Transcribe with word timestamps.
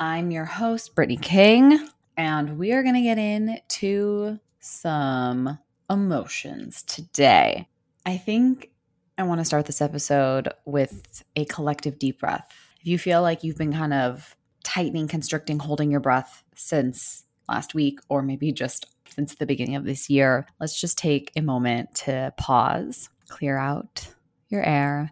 I'm 0.00 0.30
your 0.30 0.44
host, 0.44 0.94
Brittany 0.94 1.16
King, 1.16 1.88
and 2.16 2.56
we 2.56 2.70
are 2.72 2.84
going 2.84 2.94
to 2.94 3.00
get 3.00 3.18
into 3.18 4.38
some 4.60 5.58
emotions 5.90 6.84
today. 6.84 7.66
I 8.06 8.16
think 8.16 8.70
I 9.16 9.24
want 9.24 9.40
to 9.40 9.44
start 9.44 9.66
this 9.66 9.80
episode 9.80 10.50
with 10.64 11.24
a 11.34 11.46
collective 11.46 11.98
deep 11.98 12.20
breath. 12.20 12.48
If 12.80 12.86
you 12.86 12.96
feel 12.96 13.22
like 13.22 13.42
you've 13.42 13.58
been 13.58 13.72
kind 13.72 13.92
of 13.92 14.36
tightening, 14.62 15.08
constricting, 15.08 15.58
holding 15.58 15.90
your 15.90 15.98
breath 15.98 16.44
since 16.54 17.24
last 17.48 17.74
week, 17.74 17.98
or 18.08 18.22
maybe 18.22 18.52
just 18.52 18.86
since 19.08 19.34
the 19.34 19.46
beginning 19.46 19.74
of 19.74 19.84
this 19.84 20.08
year, 20.08 20.46
let's 20.60 20.80
just 20.80 20.96
take 20.96 21.32
a 21.34 21.40
moment 21.40 21.92
to 21.96 22.32
pause, 22.36 23.08
clear 23.26 23.58
out 23.58 24.06
your 24.48 24.62
air 24.62 25.10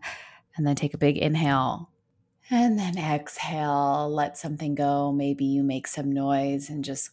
and 0.56 0.64
then 0.64 0.76
take 0.76 0.94
a 0.94 0.98
big 0.98 1.18
inhale. 1.18 1.90
And 2.50 2.78
then 2.78 2.96
exhale, 2.96 4.08
let 4.12 4.38
something 4.38 4.74
go. 4.74 5.10
Maybe 5.12 5.44
you 5.44 5.64
make 5.64 5.88
some 5.88 6.12
noise 6.12 6.70
and 6.70 6.84
just, 6.84 7.10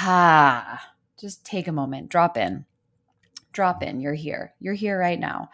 ah, 0.00 0.92
just 1.20 1.44
take 1.44 1.68
a 1.68 1.72
moment, 1.72 2.08
drop 2.08 2.38
in. 2.38 2.64
Drop 3.52 3.82
in. 3.82 4.00
You're 4.00 4.14
here. 4.14 4.54
You're 4.58 4.74
here 4.74 4.98
right 4.98 5.20
now. 5.20 5.50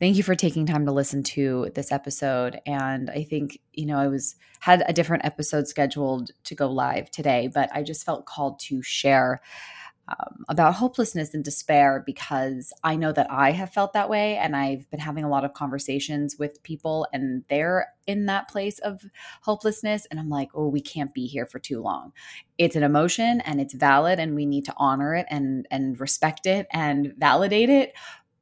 Thank 0.00 0.16
you 0.16 0.22
for 0.22 0.36
taking 0.36 0.66
time 0.66 0.86
to 0.86 0.92
listen 0.92 1.24
to 1.24 1.70
this 1.74 1.90
episode. 1.90 2.60
And 2.64 3.10
I 3.10 3.24
think, 3.24 3.58
you 3.72 3.86
know, 3.86 3.98
I 3.98 4.06
was 4.06 4.36
had 4.60 4.84
a 4.86 4.92
different 4.92 5.24
episode 5.24 5.66
scheduled 5.66 6.30
to 6.44 6.54
go 6.54 6.70
live 6.70 7.10
today, 7.10 7.48
but 7.52 7.68
I 7.74 7.82
just 7.82 8.06
felt 8.06 8.26
called 8.26 8.60
to 8.60 8.82
share 8.82 9.40
um, 10.08 10.44
about 10.48 10.74
hopelessness 10.74 11.34
and 11.34 11.44
despair 11.44 12.02
because 12.06 12.72
I 12.82 12.96
know 12.96 13.12
that 13.12 13.30
I 13.30 13.52
have 13.52 13.72
felt 13.72 13.92
that 13.92 14.08
way. 14.08 14.36
And 14.36 14.56
I've 14.56 14.90
been 14.90 15.00
having 15.00 15.24
a 15.24 15.28
lot 15.28 15.44
of 15.44 15.52
conversations 15.52 16.36
with 16.38 16.62
people, 16.62 17.06
and 17.12 17.44
they're 17.48 17.88
in 18.06 18.26
that 18.26 18.48
place 18.48 18.78
of 18.78 19.02
hopelessness. 19.42 20.06
And 20.06 20.18
I'm 20.18 20.30
like, 20.30 20.48
oh, 20.54 20.68
we 20.68 20.80
can't 20.80 21.12
be 21.12 21.26
here 21.26 21.46
for 21.46 21.58
too 21.58 21.82
long. 21.82 22.12
It's 22.56 22.76
an 22.76 22.82
emotion 22.82 23.40
and 23.42 23.60
it's 23.60 23.74
valid, 23.74 24.18
and 24.18 24.34
we 24.34 24.46
need 24.46 24.64
to 24.64 24.74
honor 24.78 25.14
it 25.14 25.26
and, 25.28 25.66
and 25.70 26.00
respect 26.00 26.46
it 26.46 26.66
and 26.72 27.12
validate 27.18 27.68
it 27.68 27.92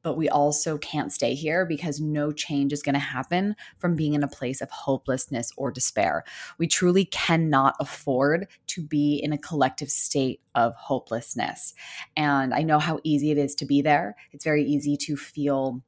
but 0.03 0.17
we 0.17 0.29
also 0.29 0.77
can't 0.77 1.11
stay 1.11 1.33
here 1.33 1.65
because 1.65 1.99
no 1.99 2.31
change 2.31 2.73
is 2.73 2.81
going 2.81 2.93
to 2.93 2.99
happen 2.99 3.55
from 3.77 3.95
being 3.95 4.13
in 4.13 4.23
a 4.23 4.27
place 4.27 4.61
of 4.61 4.69
hopelessness 4.69 5.51
or 5.57 5.71
despair. 5.71 6.23
We 6.57 6.67
truly 6.67 7.05
cannot 7.05 7.75
afford 7.79 8.47
to 8.67 8.81
be 8.81 9.15
in 9.17 9.33
a 9.33 9.37
collective 9.37 9.89
state 9.89 10.41
of 10.55 10.73
hopelessness. 10.75 11.73
And 12.15 12.53
I 12.53 12.63
know 12.63 12.79
how 12.79 12.99
easy 13.03 13.31
it 13.31 13.37
is 13.37 13.55
to 13.55 13.65
be 13.65 13.81
there. 13.81 14.15
It's 14.31 14.45
very 14.45 14.63
easy 14.63 14.97
to 14.97 15.17
feel 15.17 15.83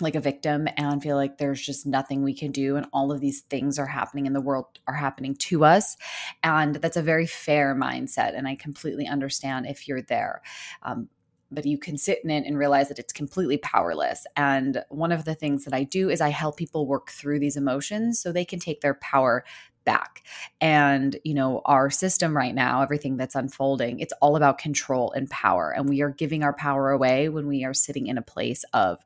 like 0.00 0.14
a 0.14 0.20
victim 0.20 0.66
and 0.76 1.02
feel 1.02 1.16
like 1.16 1.38
there's 1.38 1.60
just 1.60 1.86
nothing 1.86 2.22
we 2.22 2.34
can 2.34 2.50
do 2.50 2.76
and 2.76 2.86
all 2.92 3.12
of 3.12 3.20
these 3.20 3.42
things 3.42 3.78
are 3.78 3.86
happening 3.86 4.26
in 4.26 4.32
the 4.32 4.40
world 4.40 4.66
are 4.88 4.94
happening 4.94 5.34
to 5.36 5.64
us 5.64 5.96
and 6.42 6.76
that's 6.76 6.96
a 6.96 7.02
very 7.02 7.26
fair 7.26 7.74
mindset 7.74 8.36
and 8.36 8.48
i 8.48 8.54
completely 8.54 9.06
understand 9.06 9.66
if 9.66 9.86
you're 9.86 10.02
there 10.02 10.42
um, 10.82 11.08
but 11.52 11.66
you 11.66 11.78
can 11.78 11.96
sit 11.96 12.20
in 12.24 12.30
it 12.30 12.46
and 12.46 12.58
realize 12.58 12.88
that 12.88 12.98
it's 12.98 13.12
completely 13.12 13.58
powerless. 13.58 14.26
And 14.36 14.84
one 14.88 15.12
of 15.12 15.24
the 15.24 15.34
things 15.34 15.64
that 15.64 15.74
I 15.74 15.84
do 15.84 16.10
is 16.10 16.20
I 16.20 16.30
help 16.30 16.56
people 16.56 16.86
work 16.86 17.10
through 17.10 17.40
these 17.40 17.56
emotions 17.56 18.20
so 18.20 18.32
they 18.32 18.44
can 18.44 18.58
take 18.58 18.80
their 18.80 18.94
power 18.94 19.44
back. 19.84 20.22
And, 20.60 21.16
you 21.24 21.34
know, 21.34 21.60
our 21.64 21.90
system 21.90 22.36
right 22.36 22.54
now, 22.54 22.82
everything 22.82 23.16
that's 23.16 23.34
unfolding, 23.34 24.00
it's 24.00 24.12
all 24.20 24.36
about 24.36 24.58
control 24.58 25.12
and 25.12 25.28
power. 25.28 25.70
And 25.70 25.88
we 25.88 26.02
are 26.02 26.10
giving 26.10 26.42
our 26.42 26.52
power 26.52 26.90
away 26.90 27.28
when 27.28 27.46
we 27.46 27.64
are 27.64 27.74
sitting 27.74 28.06
in 28.06 28.18
a 28.18 28.22
place 28.22 28.64
of 28.72 28.98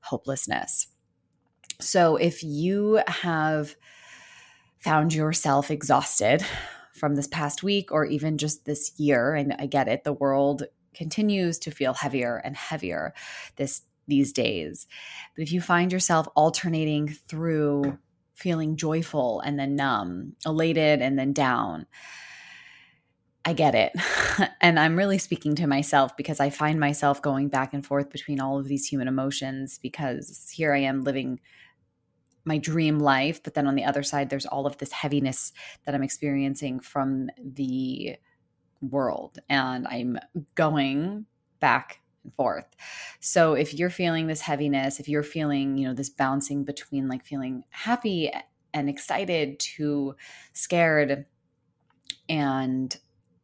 hopelessness. 0.00 0.88
So 1.80 2.16
if 2.16 2.42
you 2.42 3.00
have 3.06 3.76
found 4.80 5.14
yourself 5.14 5.70
exhausted, 5.70 6.44
from 6.98 7.14
this 7.14 7.28
past 7.28 7.62
week 7.62 7.92
or 7.92 8.04
even 8.04 8.36
just 8.36 8.64
this 8.64 8.92
year 8.98 9.34
and 9.34 9.54
I 9.58 9.66
get 9.66 9.88
it 9.88 10.04
the 10.04 10.12
world 10.12 10.64
continues 10.98 11.58
to 11.60 11.70
feel 11.70 11.94
heavier 11.94 12.36
and 12.44 12.56
heavier 12.56 13.14
this 13.56 13.82
these 14.08 14.32
days. 14.32 14.86
But 15.36 15.42
if 15.42 15.52
you 15.52 15.60
find 15.60 15.92
yourself 15.92 16.26
alternating 16.34 17.08
through 17.28 17.98
feeling 18.34 18.76
joyful 18.76 19.40
and 19.40 19.58
then 19.58 19.76
numb, 19.76 20.34
elated 20.44 21.00
and 21.00 21.18
then 21.18 21.32
down, 21.32 21.86
I 23.44 23.52
get 23.52 23.74
it. 23.74 23.92
and 24.60 24.78
I'm 24.78 24.96
really 24.96 25.18
speaking 25.18 25.54
to 25.56 25.66
myself 25.66 26.16
because 26.16 26.40
I 26.40 26.50
find 26.50 26.80
myself 26.80 27.22
going 27.22 27.48
back 27.48 27.74
and 27.74 27.84
forth 27.84 28.10
between 28.10 28.40
all 28.40 28.58
of 28.58 28.66
these 28.66 28.86
human 28.86 29.08
emotions 29.08 29.78
because 29.78 30.50
here 30.52 30.74
I 30.74 30.80
am 30.80 31.04
living 31.04 31.40
my 32.44 32.58
dream 32.58 32.98
life, 32.98 33.42
but 33.42 33.54
then 33.54 33.66
on 33.66 33.74
the 33.74 33.84
other 33.84 34.02
side, 34.02 34.30
there's 34.30 34.46
all 34.46 34.66
of 34.66 34.78
this 34.78 34.92
heaviness 34.92 35.52
that 35.84 35.94
I'm 35.94 36.02
experiencing 36.02 36.80
from 36.80 37.28
the 37.38 38.16
world 38.80 39.38
and 39.48 39.86
I'm 39.86 40.18
going 40.54 41.26
back 41.60 42.00
and 42.24 42.34
forth. 42.34 42.66
So 43.20 43.54
if 43.54 43.74
you're 43.74 43.90
feeling 43.90 44.26
this 44.26 44.40
heaviness, 44.40 45.00
if 45.00 45.08
you're 45.08 45.22
feeling, 45.22 45.76
you 45.78 45.88
know, 45.88 45.94
this 45.94 46.10
bouncing 46.10 46.64
between 46.64 47.08
like 47.08 47.24
feeling 47.24 47.64
happy 47.70 48.30
and 48.74 48.88
excited 48.88 49.58
to 49.58 50.14
scared 50.52 51.26
and 52.28 52.96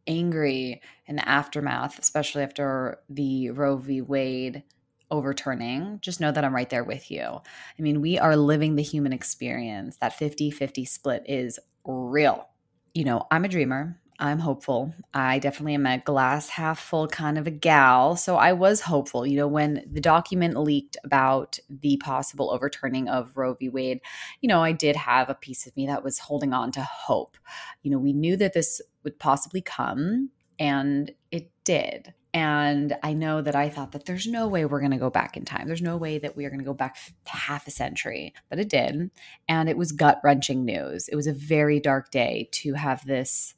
angry 0.07 0.83
in 1.07 1.17
the 1.17 1.29
aftermath, 1.29 1.99
especially 1.99 2.43
after 2.43 2.99
the 3.09 3.51
Roe 3.51 3.77
v. 3.77 4.01
Wade 4.01 4.63
overturning, 5.11 5.99
just 6.01 6.21
know 6.21 6.33
that 6.33 6.45
I'm 6.45 6.55
right 6.55 6.69
there 6.69 6.85
with 6.85 7.11
you. 7.11 7.23
I 7.23 7.83
mean, 7.83 8.01
we 8.01 8.19
are 8.19 8.37
living 8.37 8.77
the 8.77 8.83
human 8.83 9.13
experience. 9.13 9.97
That 9.99 10.13
50 10.13 10.51
50 10.51 10.85
split 10.85 11.25
is 11.27 11.59
real. 11.85 12.49
You 12.95 13.05
know, 13.05 13.27
I'm 13.31 13.45
a 13.45 13.49
dreamer. 13.49 14.01
I'm 14.19 14.39
hopeful. 14.39 14.95
I 15.13 15.41
definitely 15.41 15.75
am 15.75 15.87
a 15.87 15.99
glass 15.99 16.49
half 16.49 16.79
full 16.79 17.09
kind 17.09 17.37
of 17.37 17.47
a 17.47 17.51
gal. 17.51 18.17
So 18.17 18.37
I 18.37 18.53
was 18.53 18.83
hopeful. 18.83 19.27
You 19.27 19.37
know, 19.37 19.49
when 19.49 19.85
the 19.91 20.01
document 20.01 20.57
leaked 20.57 20.97
about 21.05 21.59
the 21.69 21.97
possible 21.97 22.51
overturning 22.51 23.09
of 23.09 23.37
Roe 23.37 23.55
v. 23.55 23.69
Wade, 23.69 24.01
you 24.41 24.49
know, 24.49 24.63
I 24.63 24.73
did 24.73 24.95
have 24.95 25.29
a 25.29 25.35
piece 25.35 25.67
of 25.67 25.77
me 25.77 25.87
that 25.87 26.05
was 26.05 26.21
holding 26.21 26.53
on 26.53 26.71
to 26.73 26.83
hope. 26.83 27.37
You 27.83 27.91
know, 27.91 27.99
we 27.99 28.13
knew 28.13 28.37
that 28.37 28.53
this 28.53 28.81
would 29.03 29.19
possibly 29.19 29.61
come, 29.61 30.31
and 30.59 31.11
it 31.33 31.51
did. 31.65 32.15
And 32.33 32.97
I 33.03 33.13
know 33.13 33.43
that 33.43 33.55
I 33.55 33.69
thought 33.69 33.93
that 33.93 34.07
there's 34.07 34.27
no 34.27 34.49
way 34.49 34.65
we're 34.65 34.81
going 34.81 34.91
to 34.91 34.97
go 34.97 35.11
back 35.11 35.37
in 35.37 35.45
time. 35.45 35.69
There's 35.69 35.83
no 35.83 35.97
way 35.97 36.19
that 36.19 36.37
we 36.37 36.45
are 36.45 36.51
going 36.51 36.59
to 36.59 36.65
go 36.65 36.75
back 36.75 36.97
half 37.27 37.69
a 37.69 37.71
century, 37.71 38.35
but 38.51 38.59
it 38.59 38.69
did. 38.69 39.11
And 39.49 39.69
it 39.69 39.77
was 39.77 39.93
gut 39.93 40.21
wrenching 40.25 40.65
news. 40.65 41.09
It 41.09 41.15
was 41.15 41.29
a 41.29 41.33
very 41.33 41.79
dark 41.79 42.11
day 42.11 42.49
to 42.53 42.75
have 42.75 43.07
this 43.07 43.55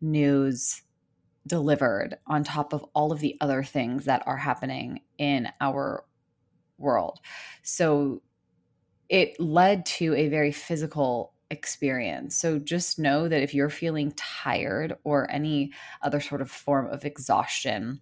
news 0.00 0.82
delivered 1.46 2.18
on 2.26 2.44
top 2.44 2.72
of 2.72 2.84
all 2.94 3.12
of 3.12 3.20
the 3.20 3.36
other 3.40 3.62
things 3.62 4.04
that 4.04 4.22
are 4.26 4.36
happening 4.36 5.00
in 5.18 5.48
our 5.60 6.04
world. 6.78 7.20
So 7.62 8.22
it 9.08 9.38
led 9.40 9.86
to 9.86 10.14
a 10.14 10.28
very 10.28 10.52
physical 10.52 11.32
experience. 11.50 12.36
So 12.36 12.58
just 12.58 12.98
know 12.98 13.28
that 13.28 13.42
if 13.42 13.54
you're 13.54 13.70
feeling 13.70 14.12
tired 14.12 14.96
or 15.02 15.30
any 15.30 15.72
other 16.02 16.20
sort 16.20 16.40
of 16.40 16.50
form 16.50 16.86
of 16.86 17.04
exhaustion, 17.04 18.00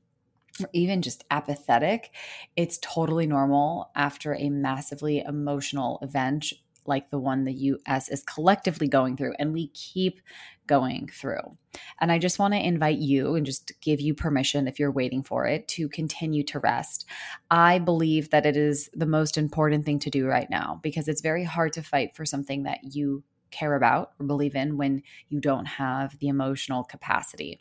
or 0.60 0.68
even 0.72 1.02
just 1.02 1.24
apathetic, 1.30 2.10
it's 2.56 2.78
totally 2.82 3.26
normal 3.26 3.90
after 3.94 4.34
a 4.34 4.50
massively 4.50 5.20
emotional 5.20 5.98
event 6.02 6.52
like 6.88 7.10
the 7.10 7.18
one 7.18 7.44
the 7.44 7.52
US 7.52 8.08
is 8.08 8.22
collectively 8.22 8.88
going 8.88 9.16
through, 9.16 9.34
and 9.38 9.52
we 9.52 9.68
keep 9.68 10.20
going 10.66 11.08
through. 11.12 11.56
And 12.00 12.10
I 12.10 12.18
just 12.18 12.38
want 12.38 12.54
to 12.54 12.64
invite 12.64 12.98
you 12.98 13.34
and 13.34 13.46
just 13.46 13.72
give 13.80 14.00
you 14.00 14.14
permission, 14.14 14.68
if 14.68 14.78
you're 14.78 14.90
waiting 14.90 15.22
for 15.22 15.46
it, 15.46 15.68
to 15.68 15.88
continue 15.88 16.42
to 16.44 16.58
rest. 16.58 17.06
I 17.50 17.78
believe 17.78 18.30
that 18.30 18.46
it 18.46 18.56
is 18.56 18.90
the 18.92 19.06
most 19.06 19.38
important 19.38 19.84
thing 19.84 19.98
to 20.00 20.10
do 20.10 20.26
right 20.26 20.48
now 20.50 20.80
because 20.82 21.08
it's 21.08 21.22
very 21.22 21.44
hard 21.44 21.72
to 21.74 21.82
fight 21.82 22.16
for 22.16 22.24
something 22.24 22.64
that 22.64 22.80
you 22.82 23.22
care 23.50 23.74
about 23.74 24.12
or 24.18 24.26
believe 24.26 24.54
in 24.54 24.76
when 24.76 25.02
you 25.28 25.40
don't 25.40 25.64
have 25.64 26.18
the 26.18 26.28
emotional 26.28 26.84
capacity. 26.84 27.60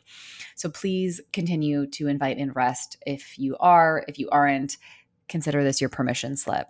So 0.54 0.68
please 0.68 1.20
continue 1.32 1.86
to 1.92 2.08
invite 2.08 2.38
in 2.38 2.52
rest 2.52 2.98
if 3.06 3.38
you 3.38 3.56
are. 3.58 4.04
If 4.06 4.18
you 4.18 4.28
aren't, 4.30 4.76
consider 5.28 5.64
this 5.64 5.80
your 5.80 5.90
permission 5.90 6.36
slip. 6.36 6.66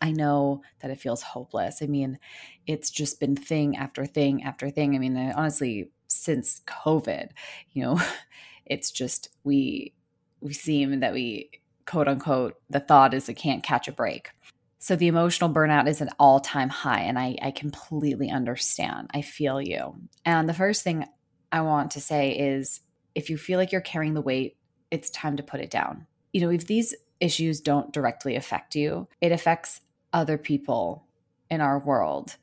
I 0.00 0.12
know 0.12 0.62
that 0.80 0.90
it 0.90 1.00
feels 1.00 1.22
hopeless. 1.22 1.82
I 1.82 1.86
mean, 1.86 2.18
it's 2.66 2.90
just 2.90 3.20
been 3.20 3.36
thing 3.36 3.76
after 3.76 4.06
thing 4.06 4.42
after 4.42 4.70
thing. 4.70 4.94
I 4.94 4.98
mean, 4.98 5.16
honestly, 5.16 5.90
since 6.06 6.62
COVID, 6.66 7.30
you 7.72 7.82
know, 7.82 8.00
it's 8.66 8.90
just 8.90 9.28
we 9.44 9.94
we 10.40 10.52
seem 10.52 11.00
that 11.00 11.12
we 11.12 11.50
quote 11.86 12.08
unquote 12.08 12.54
the 12.70 12.80
thought 12.80 13.14
is 13.14 13.28
it 13.28 13.34
can't 13.34 13.62
catch 13.62 13.88
a 13.88 13.92
break. 13.92 14.30
So 14.78 14.96
the 14.96 15.08
emotional 15.08 15.50
burnout 15.50 15.86
is 15.88 16.00
an 16.00 16.08
all-time 16.18 16.70
high 16.70 17.00
and 17.00 17.18
I 17.18 17.36
I 17.42 17.50
completely 17.50 18.30
understand. 18.30 19.10
I 19.12 19.22
feel 19.22 19.60
you. 19.60 19.96
And 20.24 20.48
the 20.48 20.54
first 20.54 20.82
thing 20.82 21.06
I 21.52 21.60
want 21.60 21.90
to 21.92 22.00
say 22.00 22.30
is 22.32 22.80
if 23.14 23.28
you 23.28 23.36
feel 23.36 23.58
like 23.58 23.72
you're 23.72 23.80
carrying 23.80 24.14
the 24.14 24.22
weight, 24.22 24.56
it's 24.90 25.10
time 25.10 25.36
to 25.36 25.42
put 25.42 25.60
it 25.60 25.70
down. 25.70 26.06
You 26.32 26.40
know, 26.40 26.50
if 26.50 26.66
these 26.66 26.94
issues 27.18 27.60
don't 27.60 27.92
directly 27.92 28.36
affect 28.36 28.74
you, 28.74 29.08
it 29.20 29.32
affects 29.32 29.80
other 30.12 30.38
people 30.38 31.06
in 31.50 31.60
our 31.60 31.78
world. 31.78 32.36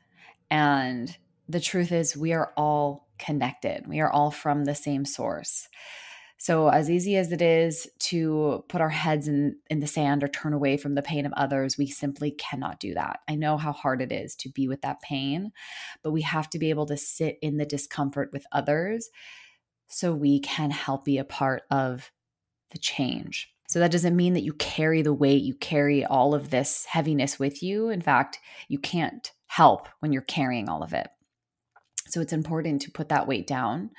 And 0.49 1.15
the 1.49 1.59
truth 1.59 1.91
is, 1.91 2.17
we 2.17 2.33
are 2.33 2.51
all 2.57 3.07
connected, 3.19 3.87
we 3.87 3.99
are 3.99 4.11
all 4.11 4.31
from 4.31 4.65
the 4.65 4.75
same 4.75 5.05
source. 5.05 5.67
So, 6.39 6.67
as 6.67 6.89
easy 6.89 7.15
as 7.17 7.31
it 7.31 7.41
is 7.41 7.87
to 7.99 8.63
put 8.69 8.79
our 8.79 8.89
heads 8.89 9.27
in, 9.27 9.57
in 9.71 9.79
the 9.79 9.87
sand 9.87 10.23
or 10.23 10.27
turn 10.27 10.53
away 10.53 10.77
from 10.77 10.93
the 10.93 11.01
pain 11.01 11.25
of 11.25 11.33
others, 11.33 11.79
we 11.79 11.87
simply 11.87 12.29
cannot 12.29 12.79
do 12.79 12.93
that. 12.93 13.21
I 13.27 13.35
know 13.35 13.57
how 13.57 13.71
hard 13.71 14.03
it 14.03 14.11
is 14.11 14.35
to 14.37 14.49
be 14.49 14.67
with 14.67 14.81
that 14.81 15.01
pain, 15.01 15.51
but 16.03 16.11
we 16.11 16.21
have 16.21 16.47
to 16.51 16.59
be 16.59 16.69
able 16.69 16.85
to 16.87 16.97
sit 16.97 17.39
in 17.41 17.57
the 17.57 17.65
discomfort 17.65 18.29
with 18.31 18.45
others 18.51 19.09
so 19.87 20.13
we 20.13 20.39
can 20.39 20.69
help 20.69 21.05
be 21.05 21.17
a 21.17 21.23
part 21.23 21.63
of 21.71 22.11
the 22.69 22.77
change. 22.77 23.49
So 23.67 23.79
that 23.79 23.91
doesn't 23.91 24.15
mean 24.15 24.33
that 24.33 24.43
you 24.43 24.53
carry 24.53 25.01
the 25.01 25.13
weight, 25.13 25.43
you 25.43 25.53
carry 25.53 26.05
all 26.05 26.33
of 26.33 26.49
this 26.49 26.85
heaviness 26.85 27.37
with 27.37 27.61
you. 27.61 27.89
In 27.89 28.01
fact, 28.01 28.39
you 28.69 28.79
can't 28.79 29.31
help 29.47 29.89
when 29.99 30.11
you're 30.13 30.21
carrying 30.21 30.69
all 30.69 30.83
of 30.83 30.93
it. 30.93 31.07
So 32.07 32.21
it's 32.21 32.33
important 32.33 32.81
to 32.83 32.91
put 32.91 33.09
that 33.09 33.27
weight 33.27 33.45
down 33.45 33.89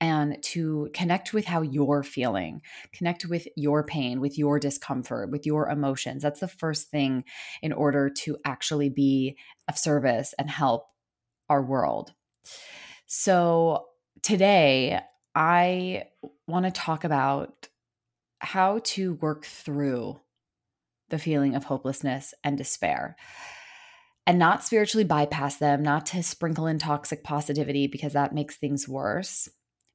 and 0.00 0.42
to 0.42 0.88
connect 0.94 1.34
with 1.34 1.44
how 1.44 1.60
you're 1.60 2.02
feeling, 2.02 2.62
connect 2.92 3.26
with 3.26 3.46
your 3.56 3.84
pain, 3.84 4.20
with 4.20 4.38
your 4.38 4.58
discomfort, 4.58 5.30
with 5.30 5.44
your 5.44 5.68
emotions. 5.68 6.22
That's 6.22 6.40
the 6.40 6.48
first 6.48 6.90
thing 6.90 7.24
in 7.60 7.72
order 7.72 8.08
to 8.08 8.38
actually 8.44 8.88
be 8.88 9.36
of 9.68 9.78
service 9.78 10.34
and 10.38 10.50
help 10.50 10.86
our 11.50 11.62
world. 11.62 12.14
So 13.06 13.86
today, 14.22 15.00
I 15.34 16.04
want 16.46 16.64
to 16.64 16.70
talk 16.72 17.04
about 17.04 17.68
how 18.42 18.80
to 18.84 19.14
work 19.14 19.44
through 19.44 20.20
the 21.08 21.18
feeling 21.18 21.54
of 21.54 21.64
hopelessness 21.64 22.34
and 22.42 22.58
despair 22.58 23.16
and 24.26 24.38
not 24.38 24.62
spiritually 24.64 25.04
bypass 25.04 25.56
them, 25.56 25.82
not 25.82 26.06
to 26.06 26.22
sprinkle 26.22 26.66
in 26.66 26.78
toxic 26.78 27.24
positivity 27.24 27.86
because 27.86 28.12
that 28.12 28.34
makes 28.34 28.56
things 28.56 28.88
worse, 28.88 29.48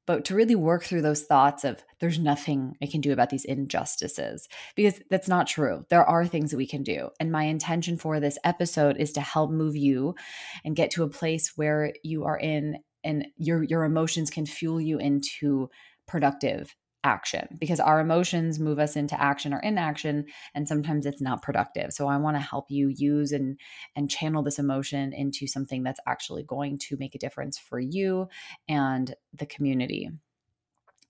but 0.06 0.26
to 0.26 0.36
really 0.36 0.56
work 0.56 0.84
through 0.84 1.02
those 1.02 1.24
thoughts 1.24 1.64
of 1.64 1.84
there's 2.00 2.20
nothing 2.20 2.76
I 2.82 2.88
can 2.88 3.02
do 3.02 3.14
about 3.14 3.30
these 3.30 3.46
injustices 3.46 4.48
because 4.76 5.00
that's 5.10 5.28
not 5.28 5.48
true. 5.48 5.86
There 5.90 6.06
are 6.06 6.26
things 6.26 6.52
that 6.52 6.58
we 6.58 6.68
can 6.68 6.84
do. 6.84 7.10
And 7.20 7.32
my 7.32 7.44
intention 7.44 7.98
for 7.98 8.20
this 8.20 8.38
episode 8.44 8.98
is 8.98 9.12
to 9.14 9.22
help 9.22 9.50
move 9.50 9.76
you 9.76 10.16
and 10.64 10.76
get 10.76 10.92
to 10.92 11.04
a 11.04 11.10
place 11.10 11.54
where 11.56 11.94
you 12.04 12.26
are 12.26 12.38
in 12.38 12.78
and 13.04 13.28
your 13.38 13.64
your 13.64 13.84
emotions 13.84 14.30
can 14.30 14.46
fuel 14.46 14.82
you 14.82 14.98
into 14.98 15.70
productive 16.08 16.76
action 17.08 17.48
because 17.58 17.80
our 17.80 18.00
emotions 18.00 18.60
move 18.60 18.80
us 18.80 18.96
into 18.96 19.20
action 19.20 19.54
or 19.54 19.60
inaction 19.60 20.26
and 20.54 20.68
sometimes 20.68 21.06
it's 21.06 21.22
not 21.22 21.42
productive. 21.42 21.94
So 21.94 22.08
i 22.08 22.18
want 22.18 22.36
to 22.36 22.42
help 22.42 22.66
you 22.70 22.90
use 22.90 23.32
and 23.32 23.58
and 23.96 24.10
channel 24.10 24.44
this 24.44 24.60
emotion 24.60 25.14
into 25.14 25.48
something 25.48 25.84
that's 25.84 26.00
actually 26.06 26.44
going 26.44 26.78
to 26.80 26.98
make 26.98 27.16
a 27.16 27.20
difference 27.20 27.58
for 27.58 27.80
you 27.80 28.28
and 28.68 29.16
the 29.34 29.46
community 29.46 30.10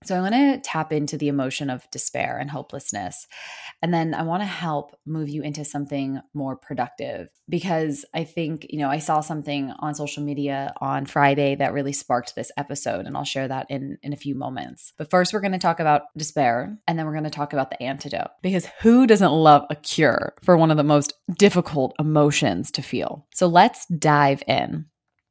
so, 0.04 0.16
I 0.16 0.22
want 0.22 0.36
to 0.36 0.60
tap 0.60 0.94
into 0.94 1.18
the 1.18 1.28
emotion 1.28 1.72
of 1.72 1.90
despair 1.90 2.38
and 2.38 2.52
hopelessness. 2.52 3.26
And 3.82 3.92
then 3.92 4.14
I 4.14 4.22
want 4.22 4.42
to 4.42 4.48
help 4.48 4.96
move 5.08 5.28
you 5.28 5.42
into 5.42 5.66
something 5.66 6.22
more 6.36 6.56
productive 6.56 7.30
because 7.50 8.06
I 8.14 8.24
think, 8.24 8.68
you 8.70 8.78
know, 8.78 8.90
I 8.90 9.00
saw 9.00 9.22
something 9.22 9.74
on 9.80 9.96
social 9.96 10.24
media 10.24 10.74
on 10.80 11.08
Friday 11.08 11.56
that 11.56 11.74
really 11.74 11.94
sparked 11.94 12.36
this 12.36 12.52
episode. 12.58 13.08
And 13.08 13.18
I'll 13.18 13.24
share 13.24 13.48
that 13.48 13.66
in, 13.70 13.98
in 14.04 14.14
a 14.14 14.18
few 14.18 14.36
moments. 14.36 14.94
But 14.98 15.10
first, 15.10 15.34
we're 15.34 15.42
going 15.42 15.52
to 15.54 15.58
talk 15.58 15.80
about 15.80 16.04
despair 16.16 16.78
and 16.88 16.98
then 16.98 17.06
we're 17.08 17.14
going 17.14 17.24
to 17.24 17.30
talk 17.32 17.52
about 17.52 17.72
the 17.72 17.82
antidote 17.82 18.30
because 18.44 18.68
who 18.82 19.08
doesn't 19.08 19.32
love 19.32 19.66
a 19.72 19.76
cure 19.76 20.36
for 20.44 20.56
one 20.56 20.70
of 20.70 20.78
the 20.78 20.84
most 20.84 21.14
difficult 21.38 21.96
emotions 21.98 22.70
to 22.72 22.84
feel? 22.84 23.26
So, 23.34 23.48
let's 23.48 23.88
dive 23.88 24.44
in. 24.48 24.86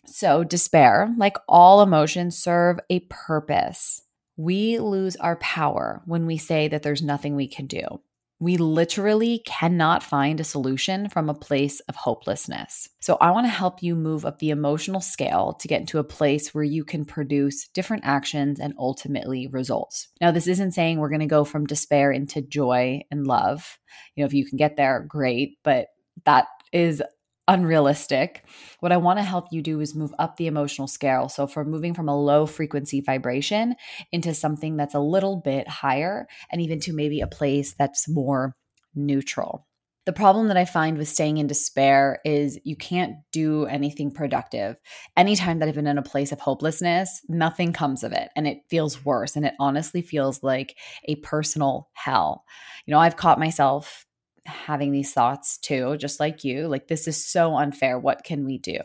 So, 0.07 0.45
despair, 0.45 1.15
like 1.17 1.37
all 1.49 1.83
emotions, 1.83 2.37
serve 2.37 2.79
a 2.91 3.01
purpose. 3.01 4.03
We 4.37 4.79
lose 4.79 5.17
our 5.17 5.37
power 5.37 6.03
when 6.05 6.27
we 6.27 6.37
say 6.37 6.69
that 6.69 6.83
there's 6.83 7.03
nothing 7.03 7.35
we 7.37 7.49
can 7.49 7.67
do. 7.67 8.01
We 8.39 8.59
literally 8.59 9.41
cannot 9.47 10.03
find 10.03 10.41
a 10.41 10.45
solution 10.45 11.09
from 11.09 11.31
a 11.31 11.35
place 11.35 11.81
of 11.89 11.97
hopelessness. 11.97 12.87
So, 13.01 13.17
I 13.19 13.31
want 13.31 13.47
to 13.47 13.51
help 13.51 13.83
you 13.83 13.95
move 13.95 14.27
up 14.27 14.39
the 14.39 14.51
emotional 14.51 15.01
scale 15.01 15.55
to 15.55 15.69
get 15.69 15.81
into 15.81 15.99
a 15.99 16.05
place 16.05 16.53
where 16.53 16.65
you 16.65 16.85
can 16.85 17.07
produce 17.07 17.67
different 17.69 18.05
actions 18.05 18.61
and 18.61 18.75
ultimately 18.79 19.47
results. 19.47 20.09
Now, 20.21 20.33
this 20.33 20.49
isn't 20.49 20.73
saying 20.73 20.99
we're 20.99 21.09
going 21.09 21.21
to 21.21 21.27
go 21.27 21.45
from 21.45 21.65
despair 21.65 22.13
into 22.13 22.43
joy 22.43 23.01
and 23.11 23.27
love. 23.27 23.79
You 24.17 24.23
know, 24.23 24.27
if 24.27 24.35
you 24.35 24.45
can 24.45 24.59
get 24.59 24.77
there, 24.77 25.07
great, 25.09 25.57
but 25.65 25.87
that 26.27 26.47
is 26.75 27.03
unrealistic. 27.49 28.45
What 28.81 28.93
I 28.93 28.97
want 28.97 29.19
to 29.19 29.25
help 29.25 29.47
you 29.51 29.63
do 29.63 29.81
is 29.81 29.95
move 29.95 30.15
up 30.19 30.37
the 30.37 30.47
emotional 30.47 30.89
scale. 30.89 31.29
So, 31.29 31.47
for 31.47 31.65
moving 31.65 31.95
from 31.95 32.09
a 32.09 32.21
low 32.21 32.47
frequency 32.47 33.01
vibration 33.01 33.75
into 34.13 34.35
something 34.35 34.77
that's 34.77 34.95
a 34.95 35.01
little 35.01 35.37
bit 35.37 35.69
higher, 35.69 36.27
and 36.51 36.61
even 36.61 36.81
to 36.81 36.93
maybe 36.93 37.21
a 37.21 37.27
place 37.27 37.75
that's 37.79 38.09
more 38.09 38.57
neutral. 38.95 39.67
The 40.07 40.13
problem 40.13 40.47
that 40.49 40.57
I 40.57 40.65
find 40.65 40.99
with 40.99 41.09
staying 41.09 41.39
in 41.39 41.49
despair 41.49 42.21
is 42.25 42.61
you 42.63 42.77
can't 42.77 43.17
do 43.33 43.67
anything 43.67 44.13
productive. 44.13 44.77
Anytime 45.17 45.59
that 45.59 45.69
I've 45.69 45.75
been 45.75 45.89
in 45.89 45.99
a 45.99 46.03
place 46.03 46.31
of 46.31 46.39
hopelessness, 46.39 47.23
nothing 47.29 47.73
comes 47.73 48.05
of 48.05 48.13
it 48.13 48.29
and 48.37 48.47
it 48.47 48.59
feels 48.71 49.05
worse. 49.05 49.35
And 49.35 49.45
it 49.45 49.55
honestly 49.59 50.03
feels 50.03 50.45
like 50.45 50.77
a 51.09 51.17
personal 51.17 51.89
hell. 51.95 52.45
You 52.87 52.93
know, 52.93 53.01
I've 53.01 53.17
caught 53.17 53.41
myself 53.41 54.06
having 54.47 54.93
these 54.93 55.13
thoughts 55.13 55.59
too, 55.59 55.97
just 55.99 56.21
like 56.21 56.45
you. 56.45 56.67
Like, 56.69 56.89
this 56.89 57.07
is 57.07 57.25
so 57.25 57.57
unfair. 57.57 57.99
What 57.99 58.25
can 58.25 58.45
we 58.45 58.59
do? 58.59 58.79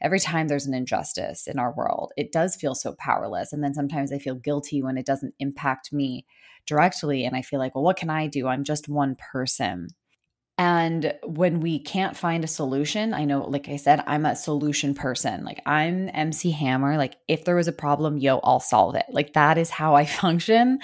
Every 0.00 0.20
time 0.20 0.48
there's 0.48 0.66
an 0.66 0.74
injustice 0.74 1.46
in 1.46 1.58
our 1.58 1.72
world, 1.74 2.12
it 2.16 2.32
does 2.32 2.56
feel 2.56 2.74
so 2.74 2.94
powerless. 2.98 3.52
And 3.52 3.62
then 3.62 3.74
sometimes 3.74 4.12
I 4.12 4.18
feel 4.18 4.34
guilty 4.34 4.82
when 4.82 4.98
it 4.98 5.06
doesn't 5.06 5.34
impact 5.38 5.92
me 5.92 6.26
directly. 6.66 7.24
And 7.24 7.36
I 7.36 7.42
feel 7.42 7.58
like, 7.58 7.74
well, 7.74 7.84
what 7.84 7.96
can 7.96 8.10
I 8.10 8.26
do? 8.26 8.46
I'm 8.46 8.64
just 8.64 8.88
one 8.88 9.16
person. 9.32 9.88
And 10.58 11.12
when 11.22 11.60
we 11.60 11.78
can't 11.78 12.16
find 12.16 12.42
a 12.42 12.48
solution, 12.48 13.12
I 13.12 13.26
know, 13.26 13.44
like 13.44 13.68
I 13.68 13.76
said, 13.76 14.02
I'm 14.06 14.24
a 14.24 14.34
solution 14.34 14.94
person. 14.94 15.44
Like 15.44 15.60
I'm 15.66 16.08
MC 16.14 16.50
Hammer. 16.50 16.96
Like 16.96 17.16
if 17.28 17.44
there 17.44 17.56
was 17.56 17.68
a 17.68 17.72
problem, 17.72 18.16
yo, 18.16 18.38
I'll 18.38 18.60
solve 18.60 18.94
it. 18.94 19.04
Like 19.10 19.34
that 19.34 19.58
is 19.58 19.68
how 19.68 19.94
I 19.94 20.04
function. 20.06 20.78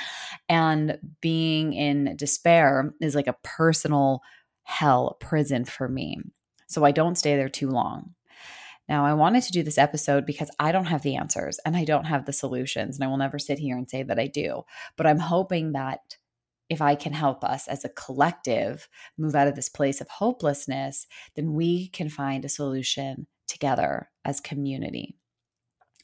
And 0.49 0.99
being 1.23 1.73
in 1.73 2.17
despair 2.17 2.95
is 3.00 3.14
like 3.14 3.29
a 3.29 3.37
personal 3.43 4.21
hell 4.64 5.17
prison 5.21 5.64
for 5.64 5.88
me. 5.88 6.21
So 6.67 6.85
I 6.85 6.91
don't 6.91 7.19
stay 7.19 7.37
there 7.37 7.49
too 7.49 7.71
long. 7.71 8.14
Now, 8.88 9.07
I 9.07 9.14
wanted 9.14 9.45
to 9.45 9.52
do 9.52 9.62
this 9.62 9.79
episode 9.79 10.26
because 10.26 10.50
I 10.59 10.73
don't 10.73 10.87
have 10.87 11.02
the 11.02 11.17
answers 11.17 11.59
and 11.64 11.76
I 11.76 11.85
don't 11.85 12.05
have 12.05 12.26
the 12.26 12.33
solutions, 12.33 12.97
and 12.97 13.05
I 13.05 13.07
will 13.07 13.17
never 13.17 13.38
sit 13.38 13.59
here 13.59 13.76
and 13.76 13.88
say 13.88 14.02
that 14.02 14.19
I 14.19 14.26
do. 14.26 14.64
But 14.97 15.07
I'm 15.07 15.21
hoping 15.21 15.73
that 15.73 16.17
if 16.69 16.81
I 16.81 16.95
can 16.95 17.12
help 17.12 17.45
us 17.45 17.69
as 17.69 17.85
a 17.85 17.90
collective 17.90 18.88
move 19.19 19.35
out 19.35 19.49
of 19.49 19.57
this 19.57 19.69
place 19.69 20.00
of 20.00 20.09
hopelessness, 20.09 21.07
then 21.37 21.52
we 21.52 21.88
can 21.88 22.09
find 22.09 22.45
a 22.45 22.49
solution 22.49 23.26
together 23.47 24.09
as 24.25 24.40
community. 24.40 25.16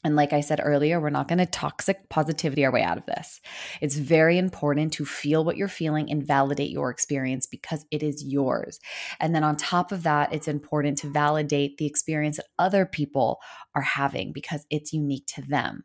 And 0.03 0.15
like 0.15 0.31
I 0.31 0.39
said 0.39 0.61
earlier, 0.63 0.99
we're 0.99 1.09
not 1.09 1.27
going 1.27 1.39
to 1.39 1.45
toxic 1.45 2.07
positivity 2.09 2.63
our 2.63 2.71
way 2.71 2.81
out 2.81 2.97
of 2.97 3.05
this. 3.05 3.41
It's 3.81 3.97
very 3.97 4.37
important 4.37 4.93
to 4.93 5.05
feel 5.05 5.43
what 5.43 5.57
you're 5.57 5.67
feeling 5.67 6.09
and 6.09 6.25
validate 6.25 6.69
your 6.69 6.89
experience 6.89 7.45
because 7.45 7.85
it 7.91 8.01
is 8.01 8.23
yours. 8.23 8.79
And 9.19 9.35
then 9.35 9.43
on 9.43 9.57
top 9.57 9.91
of 9.91 10.03
that, 10.03 10.33
it's 10.33 10.47
important 10.47 10.99
to 10.99 11.09
validate 11.09 11.77
the 11.77 11.85
experience 11.85 12.37
that 12.37 12.45
other 12.57 12.85
people 12.85 13.39
are 13.75 13.81
having 13.81 14.31
because 14.31 14.65
it's 14.69 14.93
unique 14.93 15.25
to 15.35 15.41
them. 15.41 15.83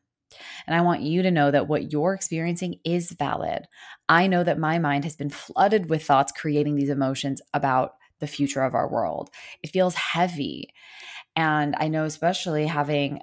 And 0.66 0.74
I 0.74 0.80
want 0.80 1.02
you 1.02 1.22
to 1.22 1.30
know 1.30 1.50
that 1.50 1.68
what 1.68 1.92
you're 1.92 2.14
experiencing 2.14 2.76
is 2.84 3.12
valid. 3.12 3.66
I 4.08 4.26
know 4.26 4.44
that 4.44 4.58
my 4.58 4.78
mind 4.78 5.04
has 5.04 5.16
been 5.16 5.30
flooded 5.30 5.88
with 5.88 6.04
thoughts 6.04 6.32
creating 6.32 6.76
these 6.76 6.90
emotions 6.90 7.40
about 7.52 7.94
the 8.20 8.26
future 8.26 8.62
of 8.62 8.74
our 8.74 8.88
world. 8.88 9.30
It 9.62 9.70
feels 9.70 9.94
heavy. 9.94 10.70
And 11.36 11.74
I 11.78 11.88
know, 11.88 12.04
especially 12.04 12.66
having 12.66 13.20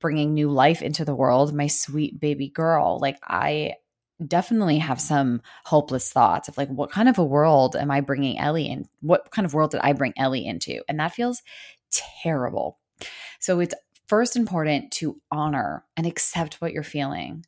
bringing 0.00 0.32
new 0.32 0.50
life 0.50 0.82
into 0.82 1.04
the 1.04 1.14
world, 1.14 1.54
my 1.54 1.66
sweet 1.66 2.20
baby 2.20 2.48
girl, 2.48 2.98
like 3.00 3.18
I 3.24 3.74
definitely 4.24 4.78
have 4.78 5.00
some 5.00 5.42
hopeless 5.64 6.12
thoughts 6.12 6.48
of 6.48 6.56
like, 6.56 6.68
what 6.68 6.92
kind 6.92 7.08
of 7.08 7.18
a 7.18 7.24
world 7.24 7.74
am 7.74 7.90
I 7.90 8.00
bringing 8.00 8.38
Ellie 8.38 8.68
in? 8.68 8.86
What 9.00 9.30
kind 9.30 9.44
of 9.44 9.54
world 9.54 9.72
did 9.72 9.80
I 9.82 9.92
bring 9.92 10.12
Ellie 10.16 10.46
into? 10.46 10.82
And 10.88 11.00
that 11.00 11.12
feels 11.12 11.42
terrible. 12.22 12.78
So 13.40 13.58
it's 13.60 13.74
first 14.12 14.36
important 14.36 14.90
to 14.90 15.18
honor 15.30 15.86
and 15.96 16.06
accept 16.06 16.60
what 16.60 16.74
you're 16.74 16.82
feeling. 16.82 17.46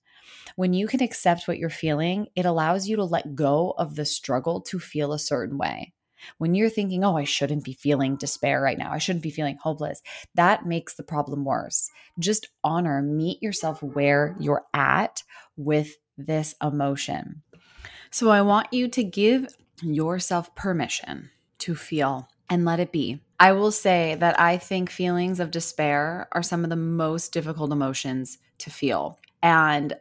When 0.56 0.73
you 0.73 0.87
can 0.87 1.02
accept 1.02 1.47
what 1.47 1.59
you're 1.59 1.68
feeling, 1.68 2.28
it 2.35 2.47
allows 2.47 2.88
you 2.88 2.97
to 2.97 3.04
let 3.04 3.35
go 3.35 3.75
of 3.76 3.97
the 3.97 4.06
struggle 4.06 4.62
to 4.62 4.78
feel 4.78 5.12
a 5.12 5.18
certain 5.18 5.59
way. 5.59 5.92
When 6.38 6.54
you're 6.54 6.71
thinking, 6.71 7.04
oh, 7.04 7.18
I 7.18 7.25
shouldn't 7.25 7.64
be 7.64 7.75
feeling 7.75 8.16
despair 8.16 8.62
right 8.62 8.78
now, 8.78 8.90
I 8.90 8.97
shouldn't 8.97 9.23
be 9.23 9.30
feeling 9.30 9.59
hopeless, 9.61 10.00
that 10.37 10.64
makes 10.64 10.94
the 10.94 11.02
problem 11.02 11.44
worse. 11.44 11.90
Just 12.18 12.49
honor, 12.64 13.02
meet 13.02 13.42
yourself 13.42 13.83
where 13.83 14.35
you're 14.40 14.64
at 14.73 15.23
with 15.59 15.97
this 16.16 16.54
emotion. 16.62 17.42
So 18.11 18.30
I 18.30 18.40
want 18.40 18.73
you 18.73 18.88
to 18.88 19.04
give 19.04 19.54
yourself 19.83 20.54
permission 20.54 21.28
to 21.59 21.75
feel 21.75 22.30
and 22.49 22.64
let 22.64 22.80
it 22.80 22.90
be. 22.90 23.21
I 23.45 23.53
will 23.53 23.73
say 23.73 24.17
that 24.21 24.41
I 24.41 24.57
think 24.57 24.89
feelings 24.89 25.39
of 25.39 25.51
despair 25.51 26.29
are 26.33 26.43
some 26.43 26.65
of 26.65 26.71
the 26.71 26.77
most 26.77 27.31
difficult 27.31 27.73
emotions 27.73 28.39
to 28.57 28.71
feel. 28.71 29.19
And 29.43 29.93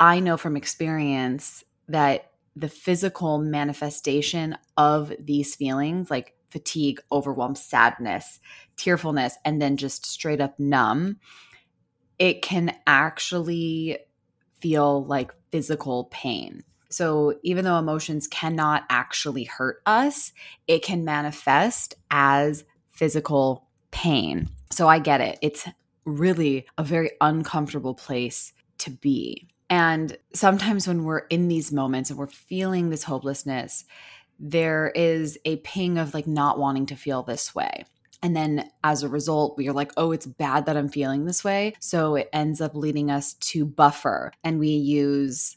I 0.00 0.18
know 0.18 0.38
from 0.38 0.56
experience 0.56 1.62
that 1.88 2.30
the 2.56 2.70
physical 2.70 3.36
manifestation 3.36 4.56
of 4.78 5.12
these 5.20 5.54
feelings, 5.54 6.10
like 6.10 6.36
fatigue, 6.48 6.98
overwhelm, 7.12 7.54
sadness, 7.54 8.40
tearfulness, 8.76 9.36
and 9.44 9.60
then 9.60 9.76
just 9.76 10.06
straight 10.06 10.40
up 10.40 10.58
numb, 10.58 11.18
it 12.18 12.40
can 12.40 12.74
actually 12.86 13.98
feel 14.58 15.04
like 15.04 15.34
physical 15.52 16.04
pain. 16.04 16.64
So, 16.88 17.34
even 17.42 17.66
though 17.66 17.78
emotions 17.78 18.26
cannot 18.26 18.84
actually 18.88 19.44
hurt 19.44 19.82
us, 19.84 20.32
it 20.66 20.82
can 20.82 21.04
manifest 21.04 21.94
as 22.10 22.64
physical 22.96 23.68
pain. 23.90 24.48
So, 24.70 24.88
I 24.88 24.98
get 24.98 25.20
it. 25.20 25.38
It's 25.42 25.68
really 26.04 26.66
a 26.78 26.84
very 26.84 27.10
uncomfortable 27.20 27.94
place 27.94 28.52
to 28.78 28.90
be. 28.90 29.48
And 29.68 30.16
sometimes 30.32 30.86
when 30.86 31.04
we're 31.04 31.26
in 31.26 31.48
these 31.48 31.72
moments 31.72 32.10
and 32.10 32.18
we're 32.18 32.28
feeling 32.28 32.88
this 32.88 33.04
hopelessness, 33.04 33.84
there 34.38 34.92
is 34.94 35.38
a 35.44 35.56
ping 35.56 35.98
of 35.98 36.14
like 36.14 36.26
not 36.26 36.58
wanting 36.58 36.86
to 36.86 36.96
feel 36.96 37.22
this 37.22 37.54
way. 37.54 37.84
And 38.22 38.36
then 38.36 38.70
as 38.82 39.02
a 39.02 39.08
result, 39.08 39.56
we 39.56 39.68
are 39.68 39.72
like, 39.72 39.92
oh, 39.96 40.12
it's 40.12 40.26
bad 40.26 40.66
that 40.66 40.76
I'm 40.76 40.88
feeling 40.88 41.24
this 41.24 41.44
way. 41.44 41.74
So 41.80 42.14
it 42.14 42.30
ends 42.32 42.60
up 42.60 42.74
leading 42.74 43.10
us 43.10 43.34
to 43.34 43.64
buffer. 43.64 44.32
And 44.42 44.58
we 44.58 44.68
use 44.68 45.56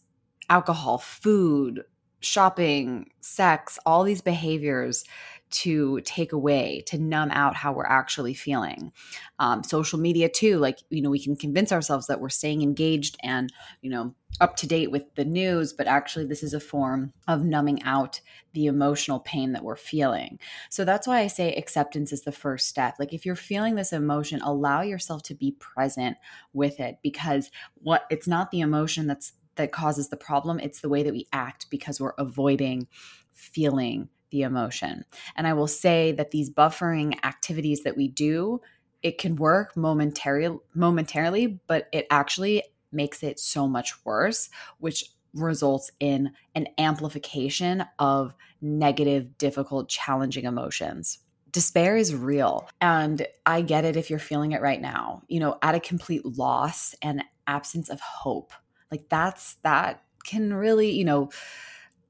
alcohol, 0.50 0.98
food, 0.98 1.84
shopping, 2.20 3.12
sex, 3.22 3.80
all 3.86 4.04
these 4.04 4.22
behaviors 4.22 5.06
to 5.52 6.00
take 6.02 6.32
away, 6.32 6.84
to 6.88 6.98
numb 6.98 7.32
out 7.32 7.56
how 7.56 7.74
we're 7.74 7.86
actually 7.86 8.34
feeling. 8.34 8.92
Um, 9.40 9.64
social 9.64 10.00
media, 10.00 10.30
too, 10.30 10.58
like, 10.58 10.80
you 10.90 11.02
know, 11.02 11.10
we 11.10 11.24
can 11.24 11.36
convince 11.36 11.72
ourselves 11.72 12.08
that 12.08 12.22
we're 12.22 12.30
staying 12.30 12.62
engaged 12.62 13.18
and, 13.24 13.52
you 13.82 13.90
know, 13.90 14.14
up 14.40 14.56
to 14.58 14.68
date 14.68 14.92
with 14.92 15.14
the 15.16 15.26
news, 15.26 15.74
but 15.74 15.88
actually, 15.88 16.26
this 16.26 16.44
is 16.44 16.54
a 16.54 16.60
form 16.60 17.14
of 17.28 17.44
numbing 17.44 17.82
out 17.84 18.22
the 18.54 18.68
emotional 18.68 19.20
pain 19.20 19.54
that 19.54 19.64
we're 19.64 19.76
feeling. 19.76 20.40
So 20.70 20.86
that's 20.86 21.08
why 21.08 21.20
I 21.20 21.28
say 21.28 21.54
acceptance 21.54 22.14
is 22.14 22.24
the 22.24 22.32
first 22.32 22.68
step. 22.68 22.96
Like, 23.00 23.14
if 23.14 23.26
you're 23.26 23.36
feeling 23.36 23.76
this 23.76 23.92
emotion, 23.92 24.42
allow 24.42 24.82
yourself 24.82 25.24
to 25.24 25.36
be 25.36 25.56
present 25.60 26.18
with 26.54 26.80
it 26.80 27.00
because 27.02 27.50
what 27.76 28.06
it's 28.10 28.28
not 28.28 28.52
the 28.52 28.62
emotion 28.62 29.08
that's 29.08 29.34
that 29.56 29.72
causes 29.74 30.08
the 30.08 30.18
problem, 30.18 30.60
it's 30.60 30.80
the 30.80 30.90
way 30.90 31.04
that 31.04 31.12
we 31.12 31.28
act 31.34 31.70
because 31.70 32.00
we're 32.00 32.14
avoiding 32.18 32.88
feeling 33.34 34.10
the 34.32 34.42
emotion. 34.42 35.06
And 35.36 35.48
I 35.48 35.54
will 35.54 35.68
say 35.68 36.12
that 36.14 36.32
these 36.32 36.50
buffering 36.50 37.18
activities 37.24 37.84
that 37.84 37.98
we 37.98 38.08
do, 38.08 38.62
it 39.02 39.18
can 39.18 39.36
work 39.36 39.76
momentarily 39.76 40.60
momentarily, 40.74 41.60
but 41.68 41.88
it 41.92 42.06
actually 42.10 42.64
makes 42.92 43.24
it 43.24 43.40
so 43.40 43.68
much 43.68 43.94
worse, 44.06 44.50
which 44.80 45.06
results 45.34 45.92
in 46.00 46.32
an 46.56 46.68
amplification 46.78 47.86
of 48.00 48.34
negative, 48.62 49.38
difficult, 49.38 49.90
challenging 49.90 50.46
emotions. 50.46 51.20
Despair 51.52 51.96
is 51.96 52.16
real. 52.16 52.68
And 52.82 53.26
I 53.46 53.62
get 53.62 53.86
it 53.86 53.96
if 53.96 54.10
you're 54.10 54.20
feeling 54.20 54.52
it 54.52 54.62
right 54.62 54.82
now, 54.82 55.24
you 55.28 55.40
know, 55.40 55.58
at 55.62 55.76
a 55.76 55.80
complete 55.80 56.26
loss 56.26 56.94
and 57.02 57.24
absence 57.48 57.90
of 57.90 58.00
hope. 58.00 58.54
Like 58.92 59.10
that's 59.10 59.56
that 59.64 60.04
can 60.24 60.54
really, 60.54 60.92
you 60.92 61.06
know, 61.06 61.30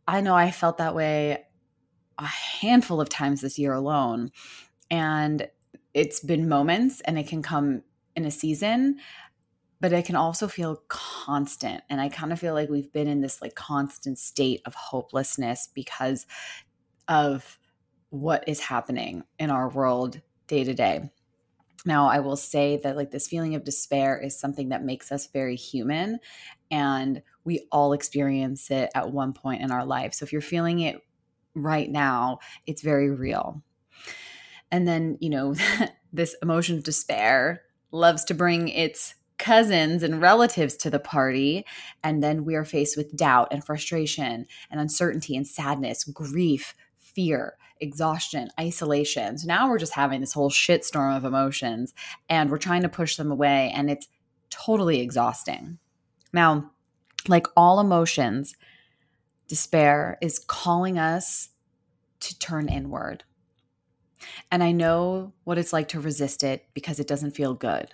I 0.07 0.21
know 0.21 0.35
I 0.35 0.51
felt 0.51 0.77
that 0.77 0.95
way 0.95 1.45
a 2.19 2.25
handful 2.25 3.01
of 3.01 3.09
times 3.09 3.41
this 3.41 3.57
year 3.57 3.73
alone. 3.73 4.31
And 4.91 5.47
it's 5.93 6.19
been 6.19 6.47
moments 6.47 7.01
and 7.01 7.17
it 7.17 7.27
can 7.27 7.41
come 7.41 7.81
in 8.15 8.25
a 8.25 8.31
season, 8.31 8.99
but 9.79 9.93
it 9.93 10.05
can 10.05 10.15
also 10.15 10.47
feel 10.47 10.83
constant. 10.87 11.83
And 11.89 12.01
I 12.01 12.09
kind 12.09 12.31
of 12.31 12.39
feel 12.39 12.53
like 12.53 12.69
we've 12.69 12.91
been 12.91 13.07
in 13.07 13.21
this 13.21 13.41
like 13.41 13.55
constant 13.55 14.19
state 14.19 14.61
of 14.65 14.75
hopelessness 14.75 15.69
because 15.73 16.25
of 17.07 17.57
what 18.09 18.47
is 18.47 18.59
happening 18.59 19.23
in 19.37 19.49
our 19.49 19.69
world 19.69 20.21
day 20.47 20.63
to 20.63 20.73
day. 20.73 21.09
Now, 21.85 22.07
I 22.07 22.19
will 22.19 22.35
say 22.35 22.79
that 22.83 22.97
like 22.97 23.11
this 23.11 23.27
feeling 23.27 23.55
of 23.55 23.63
despair 23.63 24.19
is 24.19 24.37
something 24.37 24.69
that 24.69 24.83
makes 24.83 25.11
us 25.11 25.27
very 25.27 25.55
human 25.55 26.19
and 26.69 27.21
we 27.45 27.67
all 27.71 27.93
experience 27.93 28.69
it 28.69 28.89
at 28.93 29.11
one 29.11 29.31
point 29.33 29.61
in 29.61 29.71
our 29.71 29.85
life. 29.85 30.13
So 30.13 30.23
if 30.23 30.33
you're 30.33 30.41
feeling 30.41 30.81
it 30.81 31.01
right 31.63 31.89
now, 31.89 32.39
it's 32.65 32.81
very 32.81 33.09
real. 33.09 33.63
And 34.71 34.87
then, 34.87 35.17
you 35.19 35.29
know, 35.29 35.55
this 36.13 36.35
emotion 36.41 36.77
of 36.77 36.83
despair 36.83 37.63
loves 37.91 38.23
to 38.25 38.33
bring 38.33 38.67
its 38.69 39.15
cousins 39.37 40.03
and 40.03 40.21
relatives 40.21 40.75
to 40.75 40.89
the 40.89 40.99
party. 40.99 41.65
And 42.03 42.21
then 42.21 42.45
we 42.45 42.55
are 42.55 42.65
faced 42.65 42.97
with 42.97 43.15
doubt 43.15 43.47
and 43.51 43.63
frustration 43.63 44.45
and 44.69 44.79
uncertainty 44.79 45.35
and 45.35 45.47
sadness, 45.47 46.03
grief, 46.03 46.75
fear, 46.97 47.55
exhaustion, 47.79 48.49
isolation. 48.59 49.37
So 49.37 49.47
now 49.47 49.69
we're 49.69 49.79
just 49.79 49.93
having 49.93 50.19
this 50.19 50.33
whole 50.33 50.49
shitstorm 50.49 51.15
of 51.15 51.25
emotions 51.25 51.93
and 52.29 52.51
we're 52.51 52.57
trying 52.57 52.81
to 52.83 52.89
push 52.89 53.15
them 53.15 53.31
away. 53.31 53.71
And 53.73 53.89
it's 53.89 54.07
totally 54.49 54.99
exhausting. 54.99 55.79
Now, 56.33 56.71
like 57.27 57.47
all 57.55 57.79
emotions, 57.79 58.55
despair 59.49 60.17
is 60.21 60.39
calling 60.39 60.97
us 60.97 61.49
to 62.21 62.39
turn 62.39 62.69
inward. 62.69 63.23
And 64.51 64.63
I 64.63 64.71
know 64.71 65.33
what 65.43 65.57
it's 65.57 65.73
like 65.73 65.89
to 65.89 65.99
resist 65.99 66.43
it 66.43 66.67
because 66.73 66.99
it 66.99 67.07
doesn't 67.07 67.35
feel 67.35 67.53
good. 67.53 67.89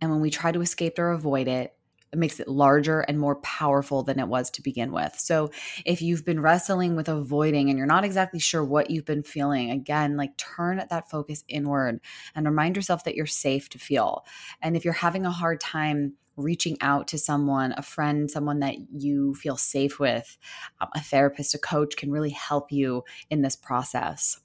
And 0.00 0.10
when 0.10 0.20
we 0.20 0.30
try 0.30 0.50
to 0.50 0.62
escape 0.62 0.98
or 0.98 1.10
avoid 1.10 1.46
it, 1.46 1.74
it 2.12 2.18
makes 2.18 2.40
it 2.40 2.48
larger 2.48 3.00
and 3.00 3.20
more 3.20 3.36
powerful 3.36 4.02
than 4.02 4.18
it 4.18 4.26
was 4.26 4.50
to 4.50 4.62
begin 4.62 4.90
with. 4.90 5.14
So, 5.16 5.50
if 5.84 6.02
you've 6.02 6.24
been 6.24 6.40
wrestling 6.40 6.96
with 6.96 7.08
avoiding 7.08 7.68
and 7.68 7.78
you're 7.78 7.86
not 7.86 8.04
exactly 8.04 8.40
sure 8.40 8.64
what 8.64 8.90
you've 8.90 9.04
been 9.04 9.22
feeling, 9.22 9.70
again, 9.70 10.16
like 10.16 10.36
turn 10.36 10.84
that 10.90 11.08
focus 11.08 11.44
inward 11.46 12.00
and 12.34 12.46
remind 12.46 12.74
yourself 12.74 13.04
that 13.04 13.14
you're 13.14 13.26
safe 13.26 13.68
to 13.70 13.78
feel. 13.78 14.24
And 14.60 14.76
if 14.76 14.84
you're 14.84 14.94
having 14.94 15.24
a 15.24 15.30
hard 15.30 15.60
time 15.60 16.14
reaching 16.36 16.76
out 16.80 17.08
to 17.08 17.18
someone, 17.18 17.74
a 17.76 17.82
friend, 17.82 18.30
someone 18.30 18.60
that 18.60 18.76
you 18.92 19.34
feel 19.34 19.56
safe 19.56 19.98
with, 19.98 20.38
um, 20.80 20.88
a 20.94 21.00
therapist, 21.00 21.54
a 21.54 21.58
coach 21.58 21.96
can 21.96 22.10
really 22.10 22.30
help 22.30 22.72
you 22.72 23.04
in 23.30 23.42
this 23.42 23.56
process. 23.56 24.40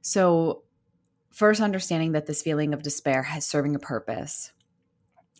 So, 0.00 0.62
first, 1.32 1.60
understanding 1.60 2.12
that 2.12 2.26
this 2.26 2.42
feeling 2.42 2.72
of 2.72 2.82
despair 2.82 3.22
has 3.22 3.44
serving 3.44 3.74
a 3.74 3.80
purpose. 3.80 4.52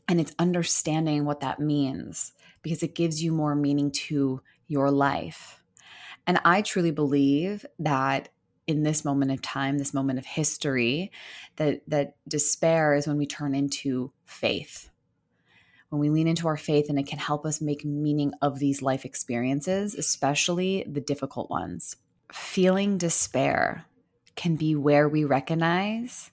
And 0.08 0.20
it's 0.20 0.34
understanding 0.38 1.24
what 1.24 1.40
that 1.40 1.60
means 1.60 2.32
because 2.62 2.82
it 2.82 2.94
gives 2.94 3.22
you 3.22 3.32
more 3.32 3.54
meaning 3.54 3.90
to 3.90 4.40
your 4.66 4.90
life. 4.90 5.62
And 6.26 6.40
I 6.44 6.62
truly 6.62 6.90
believe 6.90 7.64
that 7.78 8.28
in 8.68 8.82
this 8.82 9.04
moment 9.04 9.32
of 9.32 9.42
time, 9.42 9.78
this 9.78 9.94
moment 9.94 10.18
of 10.18 10.26
history, 10.26 11.10
that 11.56 11.80
that 11.88 12.16
despair 12.28 12.94
is 12.94 13.08
when 13.08 13.16
we 13.16 13.26
turn 13.26 13.54
into 13.54 14.12
faith. 14.26 14.90
When 15.88 16.00
we 16.00 16.10
lean 16.10 16.28
into 16.28 16.46
our 16.46 16.58
faith 16.58 16.90
and 16.90 16.98
it 16.98 17.06
can 17.06 17.18
help 17.18 17.46
us 17.46 17.62
make 17.62 17.82
meaning 17.82 18.34
of 18.42 18.58
these 18.58 18.82
life 18.82 19.06
experiences, 19.06 19.94
especially 19.94 20.84
the 20.86 21.00
difficult 21.00 21.48
ones. 21.48 21.96
Feeling 22.30 22.98
despair 22.98 23.86
can 24.36 24.54
be 24.54 24.76
where 24.76 25.08
we 25.08 25.24
recognize 25.24 26.30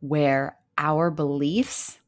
where 0.00 0.56
our 0.78 1.10
beliefs 1.10 1.98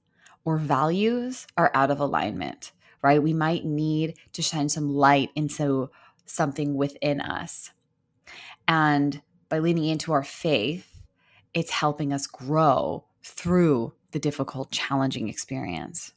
or 0.43 0.57
values 0.57 1.47
are 1.59 1.71
out 1.75 1.90
of 1.90 2.00
alignment, 2.00 2.73
right? 3.02 3.23
We 3.23 3.35
might 3.35 3.67
need 3.67 4.14
to 4.33 4.40
shine 4.40 4.71
some 4.71 4.88
light 4.88 5.29
into 5.35 5.90
something 6.25 6.76
within 6.76 7.21
us. 7.21 7.73
And 8.67 9.21
by 9.50 9.59
leaning 9.59 9.85
into 9.85 10.12
our 10.12 10.25
faith, 10.25 11.02
it's 11.52 11.71
helping 11.71 12.12
us 12.12 12.26
grow 12.26 13.04
through 13.23 13.92
the 14.12 14.19
difficult, 14.19 14.71
challenging 14.71 15.28
experience. 15.28 16.12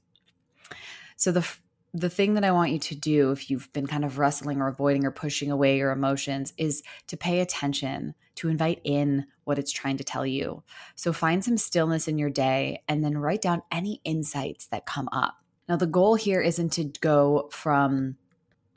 So, 1.17 1.33
the 1.33 1.45
the 1.93 2.09
thing 2.09 2.33
that 2.33 2.43
I 2.43 2.51
want 2.51 2.71
you 2.71 2.79
to 2.79 2.95
do 2.95 3.31
if 3.31 3.51
you've 3.51 3.71
been 3.71 3.85
kind 3.85 4.03
of 4.03 4.17
wrestling 4.17 4.59
or 4.59 4.67
avoiding 4.67 5.05
or 5.05 5.11
pushing 5.11 5.51
away 5.51 5.77
your 5.77 5.91
emotions 5.91 6.51
is 6.57 6.81
to 7.07 7.15
pay 7.15 7.39
attention, 7.39 8.15
to 8.35 8.49
invite 8.49 8.81
in 8.83 9.27
what 9.43 9.59
it's 9.59 9.71
trying 9.71 9.97
to 9.97 10.03
tell 10.03 10.25
you. 10.25 10.63
So 10.95 11.13
find 11.13 11.43
some 11.43 11.57
stillness 11.57 12.07
in 12.07 12.17
your 12.17 12.31
day 12.31 12.81
and 12.87 13.03
then 13.03 13.17
write 13.17 13.43
down 13.43 13.61
any 13.71 14.01
insights 14.03 14.65
that 14.67 14.87
come 14.87 15.07
up. 15.11 15.35
Now, 15.69 15.75
the 15.75 15.85
goal 15.85 16.15
here 16.15 16.41
isn't 16.41 16.73
to 16.73 16.85
go 16.99 17.49
from 17.51 18.17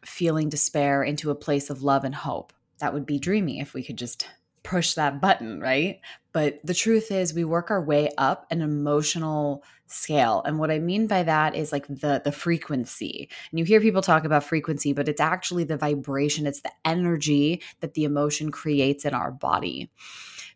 feeling 0.04 0.50
despair 0.50 1.02
into 1.02 1.30
a 1.30 1.34
place 1.34 1.70
of 1.70 1.82
love 1.82 2.04
and 2.04 2.14
hope. 2.14 2.52
That 2.78 2.92
would 2.92 3.06
be 3.06 3.18
dreamy 3.18 3.60
if 3.60 3.72
we 3.72 3.82
could 3.82 3.96
just 3.96 4.28
push 4.66 4.94
that 4.94 5.20
button, 5.20 5.60
right? 5.60 6.00
But 6.32 6.60
the 6.64 6.74
truth 6.74 7.10
is 7.10 7.32
we 7.32 7.44
work 7.44 7.70
our 7.70 7.82
way 7.82 8.10
up 8.18 8.46
an 8.50 8.60
emotional 8.60 9.62
scale. 9.86 10.42
And 10.44 10.58
what 10.58 10.70
I 10.70 10.80
mean 10.80 11.06
by 11.06 11.22
that 11.22 11.54
is 11.54 11.72
like 11.72 11.86
the 11.86 12.20
the 12.24 12.32
frequency. 12.32 13.28
And 13.50 13.58
you 13.58 13.64
hear 13.64 13.80
people 13.80 14.02
talk 14.02 14.24
about 14.24 14.44
frequency, 14.44 14.92
but 14.92 15.08
it's 15.08 15.20
actually 15.20 15.64
the 15.64 15.76
vibration, 15.76 16.46
it's 16.46 16.60
the 16.60 16.72
energy 16.84 17.62
that 17.80 17.94
the 17.94 18.04
emotion 18.04 18.50
creates 18.50 19.04
in 19.04 19.14
our 19.14 19.30
body. 19.30 19.90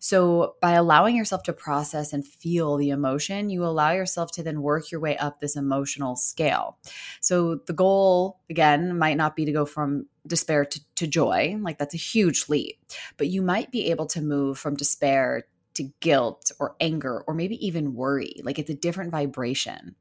So, 0.00 0.56
by 0.62 0.72
allowing 0.72 1.14
yourself 1.14 1.42
to 1.44 1.52
process 1.52 2.12
and 2.12 2.26
feel 2.26 2.76
the 2.76 2.88
emotion, 2.88 3.50
you 3.50 3.64
allow 3.64 3.92
yourself 3.92 4.32
to 4.32 4.42
then 4.42 4.62
work 4.62 4.90
your 4.90 5.00
way 5.00 5.16
up 5.18 5.40
this 5.40 5.56
emotional 5.56 6.16
scale. 6.16 6.78
So, 7.20 7.60
the 7.66 7.74
goal, 7.74 8.40
again, 8.48 8.98
might 8.98 9.18
not 9.18 9.36
be 9.36 9.44
to 9.44 9.52
go 9.52 9.66
from 9.66 10.06
despair 10.26 10.64
to, 10.64 10.80
to 10.96 11.06
joy, 11.06 11.58
like 11.60 11.78
that's 11.78 11.94
a 11.94 11.98
huge 11.98 12.48
leap, 12.48 12.78
but 13.18 13.28
you 13.28 13.42
might 13.42 13.70
be 13.70 13.90
able 13.90 14.06
to 14.06 14.22
move 14.22 14.58
from 14.58 14.74
despair 14.74 15.44
to 15.74 15.84
guilt 16.00 16.50
or 16.58 16.76
anger 16.80 17.22
or 17.26 17.34
maybe 17.34 17.64
even 17.64 17.94
worry. 17.94 18.34
Like 18.42 18.58
it's 18.58 18.70
a 18.70 18.74
different 18.74 19.10
vibration. 19.10 19.94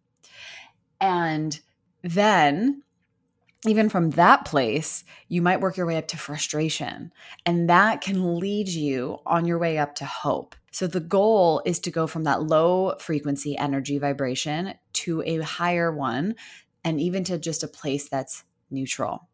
And 1.02 1.60
then 2.04 2.84
even 3.68 3.90
from 3.90 4.12
that 4.12 4.46
place, 4.46 5.04
you 5.28 5.42
might 5.42 5.60
work 5.60 5.76
your 5.76 5.86
way 5.86 5.98
up 5.98 6.08
to 6.10 6.18
frustration, 6.18 7.12
and 7.46 7.70
that 7.70 8.00
can 8.02 8.40
lead 8.40 8.70
you 8.70 9.20
on 9.26 9.46
your 9.46 9.60
way 9.60 9.78
up 9.78 9.96
to 9.96 10.06
hope. 10.06 10.56
So, 10.72 10.88
the 10.88 11.02
goal 11.02 11.62
is 11.66 11.80
to 11.82 11.92
go 11.92 12.08
from 12.08 12.24
that 12.24 12.44
low 12.44 12.96
frequency 13.00 13.58
energy 13.58 13.98
vibration 13.98 14.76
to 14.94 15.22
a 15.24 15.40
higher 15.40 15.92
one, 15.92 16.36
and 16.86 17.02
even 17.02 17.26
to 17.26 17.38
just 17.38 17.64
a 17.64 17.68
place 17.68 18.08
that's 18.08 18.46
neutral. 18.72 19.28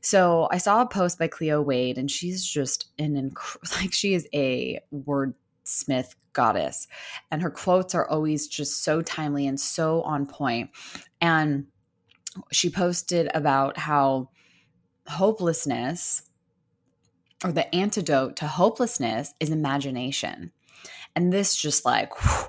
So, 0.00 0.48
I 0.50 0.58
saw 0.58 0.82
a 0.82 0.88
post 0.88 1.16
by 1.16 1.28
Cleo 1.28 1.62
Wade, 1.62 1.98
and 1.98 2.10
she's 2.10 2.44
just 2.44 2.86
an 2.98 3.32
like 3.80 3.92
she 3.92 4.14
is 4.14 4.26
a 4.34 4.80
wordsmith 4.92 6.16
goddess, 6.32 6.88
and 7.30 7.42
her 7.42 7.50
quotes 7.50 7.94
are 7.94 8.08
always 8.08 8.48
just 8.48 8.82
so 8.82 9.02
timely 9.02 9.46
and 9.46 9.60
so 9.60 10.02
on 10.02 10.26
point. 10.26 10.70
And 11.20 11.66
she 12.52 12.70
posted 12.70 13.28
about 13.34 13.78
how 13.78 14.30
hopelessness 15.06 16.22
or 17.44 17.52
the 17.52 17.72
antidote 17.74 18.36
to 18.36 18.46
hopelessness 18.46 19.34
is 19.40 19.50
imagination. 19.50 20.52
And 21.14 21.32
this 21.32 21.54
just 21.54 21.84
like 21.84 22.14
whew, 22.22 22.48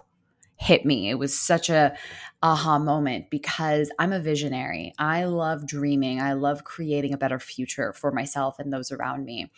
hit 0.58 0.86
me. 0.86 1.10
It 1.10 1.20
was 1.20 1.38
such 1.38 1.70
a 1.70 1.96
aha 2.44 2.77
moment 2.77 3.29
because 3.29 3.91
I'm 4.00 4.13
a 4.13 4.20
visionary. 4.20 4.94
I 5.00 5.25
love 5.25 5.67
dreaming. 5.67 6.22
I 6.22 6.34
love 6.34 6.63
creating 6.63 7.13
a 7.13 7.17
better 7.17 7.39
future 7.39 7.94
for 7.94 8.12
myself 8.12 8.60
and 8.60 8.72
those 8.72 8.91
around 8.91 9.25
me. 9.25 9.51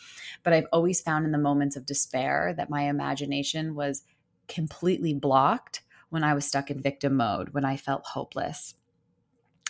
But 0.44 0.54
I've 0.54 0.68
always 0.72 1.02
found 1.02 1.26
in 1.26 1.32
the 1.32 1.38
moments 1.38 1.76
of 1.76 1.86
despair 1.86 2.54
that 2.58 2.70
my 2.70 2.84
imagination 2.84 3.76
was 3.76 4.04
completely 4.48 5.14
blocked 5.14 5.82
when 6.10 6.24
I 6.24 6.34
was 6.34 6.46
stuck 6.46 6.72
in 6.72 6.82
victim 6.82 7.16
mode, 7.16 7.50
when 7.50 7.66
I 7.66 7.78
felt 7.78 8.06
hopeless. 8.06 8.76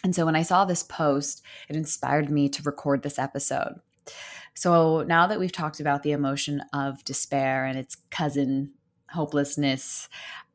And 0.04 0.16
so 0.16 0.26
when 0.26 0.36
I 0.36 0.44
saw 0.44 0.66
this 0.66 0.84
post, 0.84 1.42
it 1.68 1.76
inspired 1.76 2.30
me 2.30 2.50
to 2.50 2.64
record 2.64 3.04
this 3.04 3.20
episode. 3.20 3.80
So 4.56 5.04
now 5.04 5.28
that 5.28 5.40
we've 5.40 5.52
talked 5.52 5.80
about 5.80 6.04
the 6.04 6.12
emotion 6.12 6.62
of 6.74 7.04
despair 7.04 7.66
and 7.66 7.78
its 7.78 7.96
cousin 8.10 8.74
hopelessness, 9.10 10.10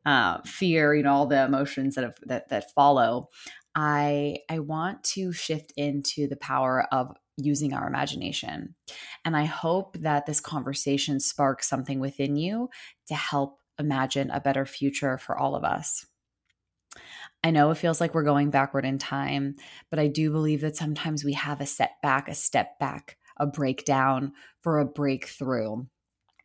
uh, 0.05 0.39
fear, 0.45 0.93
you 0.95 1.03
know, 1.03 1.13
all 1.13 1.25
the 1.25 1.43
emotions 1.43 1.95
that 1.95 2.03
have, 2.03 2.15
that 2.23 2.49
that 2.49 2.71
follow, 2.73 3.29
I 3.73 4.39
I 4.49 4.59
want 4.59 5.03
to 5.15 5.31
shift 5.31 5.73
into 5.75 6.27
the 6.27 6.35
power 6.35 6.87
of 6.91 7.15
using 7.37 7.73
our 7.73 7.87
imagination. 7.87 8.75
And 9.25 9.35
I 9.35 9.45
hope 9.45 9.97
that 9.99 10.25
this 10.25 10.39
conversation 10.39 11.19
sparks 11.19 11.67
something 11.67 11.99
within 11.99 12.35
you 12.35 12.69
to 13.07 13.15
help 13.15 13.59
imagine 13.77 14.29
a 14.31 14.39
better 14.39 14.65
future 14.65 15.17
for 15.17 15.37
all 15.37 15.55
of 15.55 15.63
us. 15.63 16.05
I 17.43 17.51
know 17.51 17.69
it 17.71 17.77
feels 17.77 18.01
like 18.01 18.13
we're 18.13 18.23
going 18.23 18.49
backward 18.49 18.85
in 18.85 18.97
time, 18.97 19.55
but 19.89 19.99
I 19.99 20.07
do 20.07 20.31
believe 20.31 20.61
that 20.61 20.75
sometimes 20.75 21.23
we 21.23 21.33
have 21.33 21.61
a 21.61 21.65
setback, 21.65 22.27
a 22.27 22.33
step 22.33 22.79
back, 22.79 23.17
a 23.37 23.45
breakdown 23.45 24.33
for 24.61 24.79
a 24.79 24.85
breakthrough. 24.85 25.85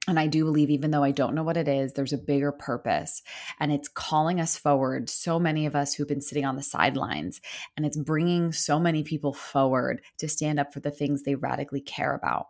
And 0.08 0.18
I 0.18 0.26
do 0.26 0.44
believe, 0.44 0.70
even 0.70 0.90
though 0.90 1.04
I 1.04 1.10
don't 1.10 1.34
know 1.34 1.42
what 1.42 1.56
it 1.56 1.68
is, 1.68 1.92
there's 1.92 2.12
a 2.12 2.18
bigger 2.18 2.52
purpose 2.52 3.22
and 3.58 3.72
it's 3.72 3.88
calling 3.88 4.40
us 4.40 4.58
forward. 4.58 5.08
So 5.08 5.38
many 5.38 5.66
of 5.66 5.76
us 5.76 5.94
who've 5.94 6.08
been 6.08 6.20
sitting 6.20 6.44
on 6.44 6.56
the 6.56 6.62
sidelines, 6.62 7.40
and 7.76 7.86
it's 7.86 7.96
bringing 7.96 8.52
so 8.52 8.78
many 8.78 9.02
people 9.02 9.32
forward 9.32 10.02
to 10.18 10.28
stand 10.28 10.60
up 10.60 10.74
for 10.74 10.80
the 10.80 10.90
things 10.90 11.22
they 11.22 11.34
radically 11.34 11.80
care 11.80 12.14
about. 12.14 12.48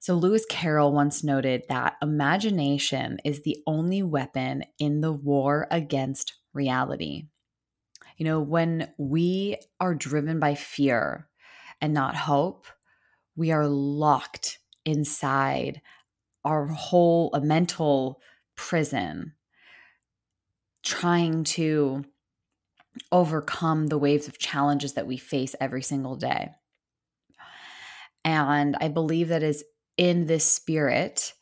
So, 0.00 0.14
Lewis 0.14 0.46
Carroll 0.48 0.92
once 0.92 1.24
noted 1.24 1.64
that 1.68 1.96
imagination 2.00 3.18
is 3.24 3.42
the 3.42 3.58
only 3.66 4.02
weapon 4.02 4.64
in 4.78 5.00
the 5.00 5.12
war 5.12 5.66
against 5.70 6.34
reality. 6.52 7.24
You 8.16 8.24
know, 8.24 8.40
when 8.40 8.92
we 8.96 9.56
are 9.80 9.94
driven 9.94 10.38
by 10.38 10.54
fear 10.54 11.28
and 11.80 11.94
not 11.94 12.16
hope, 12.16 12.66
we 13.36 13.50
are 13.50 13.66
locked 13.66 14.58
inside 14.84 15.80
our 16.44 16.66
whole 16.66 17.30
a 17.34 17.40
mental 17.40 18.20
prison 18.56 19.34
trying 20.82 21.44
to 21.44 22.04
overcome 23.12 23.86
the 23.88 23.98
waves 23.98 24.28
of 24.28 24.38
challenges 24.38 24.94
that 24.94 25.06
we 25.06 25.16
face 25.16 25.54
every 25.60 25.82
single 25.82 26.16
day. 26.16 26.50
And 28.24 28.76
I 28.80 28.88
believe 28.88 29.28
that 29.28 29.42
is 29.42 29.64
in 29.98 30.26
this 30.26 30.50
spirit 30.50 31.34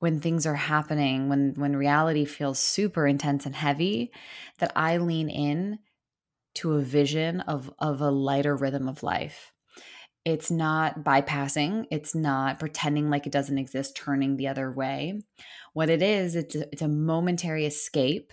when 0.00 0.20
things 0.20 0.44
are 0.44 0.54
happening 0.54 1.28
when 1.28 1.54
when 1.56 1.74
reality 1.76 2.26
feels 2.26 2.58
super 2.58 3.06
intense 3.06 3.46
and 3.46 3.54
heavy 3.54 4.12
that 4.58 4.72
i 4.76 4.98
lean 4.98 5.30
in 5.30 5.78
to 6.54 6.74
a 6.74 6.80
vision 6.80 7.40
of 7.40 7.72
of 7.78 8.00
a 8.00 8.10
lighter 8.10 8.56
rhythm 8.56 8.88
of 8.88 9.02
life. 9.02 9.52
It's 10.24 10.50
not 10.50 11.02
bypassing 11.02 11.86
it's 11.90 12.14
not 12.14 12.58
pretending 12.58 13.08
like 13.08 13.26
it 13.26 13.32
doesn't 13.32 13.58
exist 13.58 13.96
turning 13.96 14.36
the 14.36 14.48
other 14.48 14.70
way. 14.70 15.22
What 15.72 15.90
it 15.90 16.02
is 16.02 16.34
it's 16.36 16.54
a, 16.54 16.68
it's 16.72 16.82
a 16.82 16.88
momentary 16.88 17.66
escape 17.66 18.32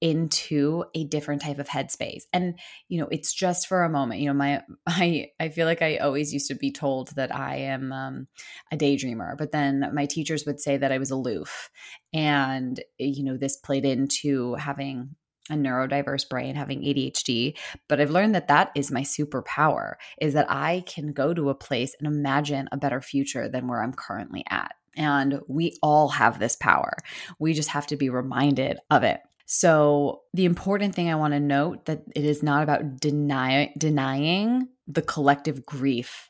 into 0.00 0.84
a 0.94 1.04
different 1.04 1.42
type 1.42 1.58
of 1.58 1.68
headspace. 1.68 2.24
And 2.32 2.58
you 2.88 3.00
know 3.00 3.08
it's 3.10 3.32
just 3.32 3.66
for 3.66 3.84
a 3.84 3.88
moment 3.88 4.20
you 4.20 4.26
know 4.26 4.34
my 4.34 4.62
i 4.86 5.30
i 5.40 5.48
feel 5.48 5.66
like 5.66 5.82
i 5.82 5.96
always 5.96 6.32
used 6.32 6.48
to 6.48 6.54
be 6.54 6.70
told 6.70 7.08
that 7.16 7.34
i 7.34 7.56
am 7.56 7.92
um, 7.92 8.26
a 8.72 8.76
daydreamer 8.76 9.36
but 9.36 9.52
then 9.52 9.90
my 9.92 10.06
teachers 10.06 10.44
would 10.46 10.60
say 10.60 10.76
that 10.76 10.92
i 10.92 10.98
was 10.98 11.10
aloof. 11.10 11.70
And 12.12 12.80
you 12.98 13.24
know 13.24 13.36
this 13.36 13.56
played 13.56 13.84
into 13.84 14.54
having 14.54 15.16
a 15.50 15.54
neurodiverse 15.54 16.28
brain 16.28 16.54
having 16.54 16.82
ADHD 16.82 17.56
but 17.88 18.00
I've 18.00 18.10
learned 18.10 18.34
that 18.34 18.48
that 18.48 18.70
is 18.74 18.90
my 18.90 19.02
superpower 19.02 19.94
is 20.20 20.34
that 20.34 20.50
I 20.50 20.84
can 20.86 21.12
go 21.12 21.32
to 21.32 21.48
a 21.48 21.54
place 21.54 21.94
and 21.98 22.06
imagine 22.06 22.68
a 22.70 22.76
better 22.76 23.00
future 23.00 23.48
than 23.48 23.66
where 23.66 23.82
I'm 23.82 23.94
currently 23.94 24.44
at. 24.50 24.74
And 24.96 25.40
we 25.48 25.78
all 25.82 26.08
have 26.08 26.38
this 26.38 26.56
power. 26.56 26.96
We 27.38 27.54
just 27.54 27.70
have 27.70 27.86
to 27.86 27.96
be 27.96 28.10
reminded 28.10 28.78
of 28.90 29.04
it 29.04 29.20
so, 29.50 30.24
the 30.34 30.44
important 30.44 30.94
thing 30.94 31.08
I 31.08 31.14
want 31.14 31.32
to 31.32 31.40
note 31.40 31.86
that 31.86 32.02
it 32.14 32.22
is 32.22 32.42
not 32.42 32.62
about 32.62 33.00
deny, 33.00 33.72
denying 33.78 34.68
the 34.86 35.00
collective 35.00 35.64
grief 35.64 36.28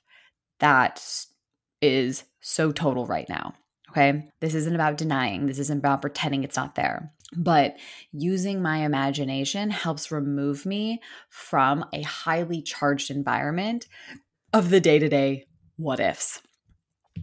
that 0.61 1.05
is 1.83 2.23
so 2.41 2.71
total 2.71 3.07
right 3.07 3.29
now. 3.29 3.55
Okay. 3.91 4.31
This 4.41 4.55
isn't 4.55 4.75
about 4.75 4.99
denying, 4.99 5.47
this 5.47 5.59
isn't 5.59 5.79
about 5.79 6.01
pretending 6.01 6.45
it's 6.45 6.57
not 6.57 6.77
there. 6.77 7.13
But 7.37 7.77
using 8.13 8.63
my 8.63 8.85
imagination 8.85 9.71
helps 9.71 10.13
remove 10.13 10.65
me 10.65 11.01
from 11.29 11.85
a 11.93 12.03
highly 12.03 12.63
charged 12.63 13.11
environment 13.11 13.89
of 14.53 14.71
the 14.71 14.81
day 14.81 15.01
to 15.01 15.09
day 15.09 15.47
what 15.77 15.99
ifs, 15.99 16.41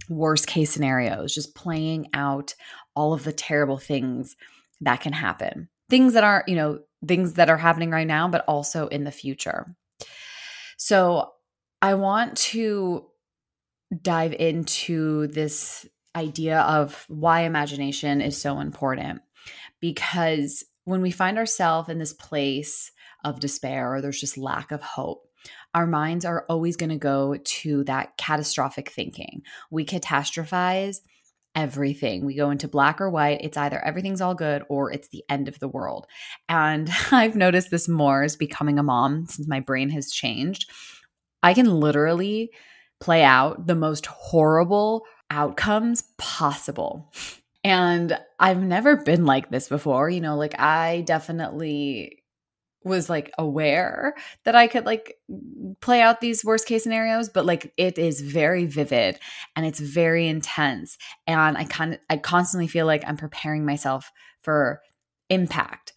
worst 0.10 0.46
case 0.46 0.72
scenarios, 0.72 1.34
just 1.34 1.56
playing 1.56 2.08
out 2.14 2.54
all 2.98 3.14
of 3.14 3.24
the 3.24 3.32
terrible 3.32 3.78
things 3.78 4.36
that 4.82 5.00
can 5.00 5.14
happen 5.14 5.70
things 5.96 6.12
that 6.12 6.26
are, 6.26 6.44
you 6.46 6.58
know, 6.58 6.80
things 7.08 7.36
that 7.36 7.50
are 7.50 7.56
happening 7.56 7.90
right 7.90 8.06
now, 8.06 8.28
but 8.28 8.44
also 8.50 8.88
in 8.88 9.06
the 9.06 9.12
future. 9.12 9.74
So 10.76 11.32
I 11.82 11.94
want 11.94 12.36
to 12.50 13.06
dive 14.02 14.34
into 14.34 15.28
this 15.28 15.88
idea 16.14 16.60
of 16.60 17.06
why 17.08 17.44
imagination 17.44 18.20
is 18.20 18.36
so 18.36 18.60
important 18.60 19.22
because 19.80 20.66
when 20.84 21.02
we 21.02 21.12
find 21.12 21.38
ourselves 21.38 21.88
in 21.88 21.98
this 21.98 22.12
place 22.12 22.92
of 23.24 23.40
despair 23.40 23.94
or 23.94 24.02
there's 24.02 24.20
just 24.20 24.38
lack 24.38 24.74
of 24.74 24.82
hope, 24.82 25.30
our 25.74 25.88
minds 25.88 26.26
are 26.26 26.46
always 26.50 26.76
going 26.76 26.90
to 26.90 26.98
go 26.98 27.38
to 27.38 27.86
that 27.86 28.18
catastrophic 28.18 28.90
thinking. 28.90 29.44
We 29.72 29.86
catastrophize 29.86 30.98
everything. 31.56 32.26
We 32.26 32.36
go 32.36 32.50
into 32.50 32.68
black 32.68 33.00
or 33.00 33.10
white. 33.10 33.40
It's 33.42 33.58
either 33.58 33.80
everything's 33.84 34.22
all 34.22 34.36
good 34.36 34.64
or 34.70 34.92
it's 34.92 35.08
the 35.08 35.24
end 35.30 35.48
of 35.48 35.60
the 35.60 35.68
world. 35.68 36.06
And 36.50 36.90
I've 37.12 37.36
noticed 37.36 37.72
this 37.72 37.88
more 37.88 38.24
as 38.24 38.36
becoming 38.36 38.78
a 38.78 38.84
mom 38.84 39.26
since 39.28 39.48
my 39.48 39.62
brain 39.62 39.90
has 39.90 40.12
changed. 40.12 40.70
I 41.42 41.54
can 41.54 41.80
literally 41.80 42.52
play 43.00 43.24
out 43.24 43.68
the 43.68 43.76
most 43.76 44.06
horrible 44.06 45.06
outcomes 45.30 46.04
possible. 46.18 47.12
And 47.68 48.16
I've 48.40 48.62
never 48.62 48.96
been 48.96 49.26
like 49.26 49.50
this 49.50 49.70
before. 49.70 50.08
You 50.08 50.22
know, 50.22 50.36
like 50.36 50.54
I 50.60 51.02
definitely 51.08 52.22
was 52.86 53.10
like 53.10 53.32
aware 53.38 54.14
that 54.46 54.56
I 54.56 54.68
could 54.68 54.86
like 54.86 55.16
play 55.82 56.02
out 56.02 56.22
these 56.22 56.46
worst 56.46 56.68
case 56.68 56.84
scenarios, 56.84 57.30
but 57.30 57.46
like 57.46 57.74
it 57.78 57.98
is 57.98 58.22
very 58.22 58.66
vivid 58.66 59.20
and 59.56 59.66
it's 59.66 59.80
very 59.80 60.28
intense. 60.28 60.98
And 61.28 61.58
I 61.58 61.66
kind 61.66 61.96
of, 61.96 62.00
I 62.10 62.18
constantly 62.18 62.68
feel 62.68 62.86
like 62.86 63.04
I'm 63.06 63.18
preparing 63.18 63.66
myself 63.66 64.12
for 64.44 64.82
impact. 65.30 65.94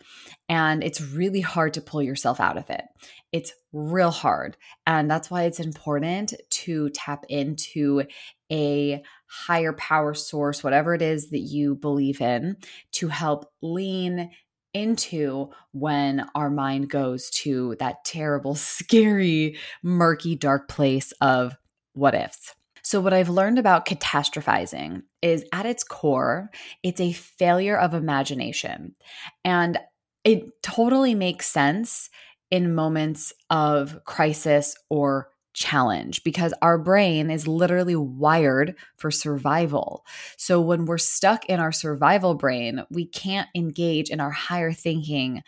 And 0.48 0.83
it's 0.83 1.03
really 1.03 1.42
hard 1.42 1.74
to 1.74 1.83
pull 1.83 2.03
yourself 2.03 2.40
out 2.40 2.57
of 2.57 2.70
it. 2.70 2.85
It's 3.33 3.53
real 3.72 4.11
hard. 4.11 4.57
And 4.87 5.11
that's 5.11 5.31
why 5.31 5.42
it's 5.42 5.61
important 5.61 6.33
to 6.51 6.88
tap 6.90 7.27
into 7.29 8.05
a 8.51 9.03
higher 9.27 9.74
power 9.74 10.14
source, 10.14 10.64
whatever 10.64 10.94
it 10.94 11.03
is 11.03 11.29
that 11.31 11.40
you 11.40 11.74
believe 11.74 12.22
in, 12.22 12.57
to 12.92 13.09
help 13.09 13.51
lean 13.61 14.31
into 14.74 15.50
when 15.72 16.26
our 16.35 16.50
mind 16.50 16.90
goes 16.90 17.31
to 17.31 17.76
that 17.78 18.04
terrible, 18.04 18.54
scary, 18.57 19.57
murky, 19.83 20.37
dark 20.37 20.68
place 20.68 21.12
of 21.20 21.57
what 21.92 22.14
ifs. 22.14 22.54
So, 22.83 23.00
what 23.00 23.12
I've 23.12 23.28
learned 23.28 23.59
about 23.59 23.87
catastrophizing 23.87 25.02
is 25.20 25.44
at 25.52 25.66
its 25.66 25.85
core, 25.85 26.50
it's 26.83 27.00
a 27.00 27.12
failure 27.12 27.76
of 27.76 27.92
imagination. 27.92 28.94
And 29.44 29.78
it 30.24 30.62
totally 30.62 31.14
makes 31.14 31.46
sense 31.46 32.09
in 32.50 32.74
moments 32.74 33.33
of 33.50 34.04
crisis 34.04 34.74
or 34.88 35.28
challenge 35.58 36.22
because 36.22 36.54
our 36.62 36.78
brain 36.78 37.30
is 37.30 37.48
literally 37.48 37.96
wired 37.96 38.76
for 38.96 39.10
survival. 39.10 40.06
So 40.36 40.60
when 40.60 40.84
we're 40.84 40.98
stuck 40.98 41.44
in 41.46 41.60
our 41.60 41.72
survival 41.72 42.34
brain, 42.34 42.84
we 42.90 43.06
can't 43.06 43.48
engage 43.54 44.08
in 44.08 44.20
our 44.20 44.30
higher 44.30 44.72
thinking 44.72 45.42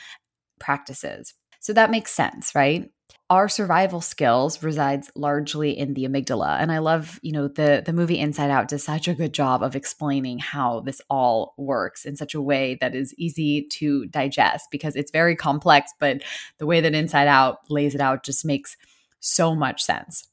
practices. 0.59 1.35
So 1.61 1.73
that 1.75 1.91
makes 1.91 2.11
sense, 2.11 2.55
right? 2.55 2.91
Our 3.29 3.49
survival 3.49 4.01
skills 4.01 4.61
resides 4.61 5.11
largely 5.15 5.79
in 5.79 5.95
the 5.95 6.05
amygdala. 6.05 6.59
And 6.59 6.73
I 6.73 6.79
love, 6.79 7.21
you 7.23 7.31
know, 7.31 7.47
the 7.47 7.81
the 7.85 7.93
movie 7.93 8.19
Inside 8.19 8.51
Out 8.51 8.67
does 8.67 8.83
such 8.83 9.07
a 9.07 9.15
good 9.15 9.33
job 9.33 9.63
of 9.63 9.77
explaining 9.77 10.41
how 10.41 10.81
this 10.81 11.01
all 11.09 11.55
works 11.57 12.05
in 12.05 12.17
such 12.17 12.35
a 12.35 12.43
way 12.43 12.77
that 12.81 12.97
is 12.97 13.15
easy 13.19 13.69
to 13.73 14.07
digest 14.07 14.67
because 14.73 14.97
it's 14.97 15.13
very 15.13 15.37
complex, 15.37 15.93
but 16.01 16.23
the 16.59 16.67
way 16.67 16.81
that 16.81 16.95
Inside 16.95 17.29
Out 17.29 17.59
lays 17.71 17.95
it 17.95 18.01
out 18.01 18.25
just 18.25 18.45
makes 18.45 18.77
so 19.21 19.55
much 19.55 19.83
sense. 19.83 20.27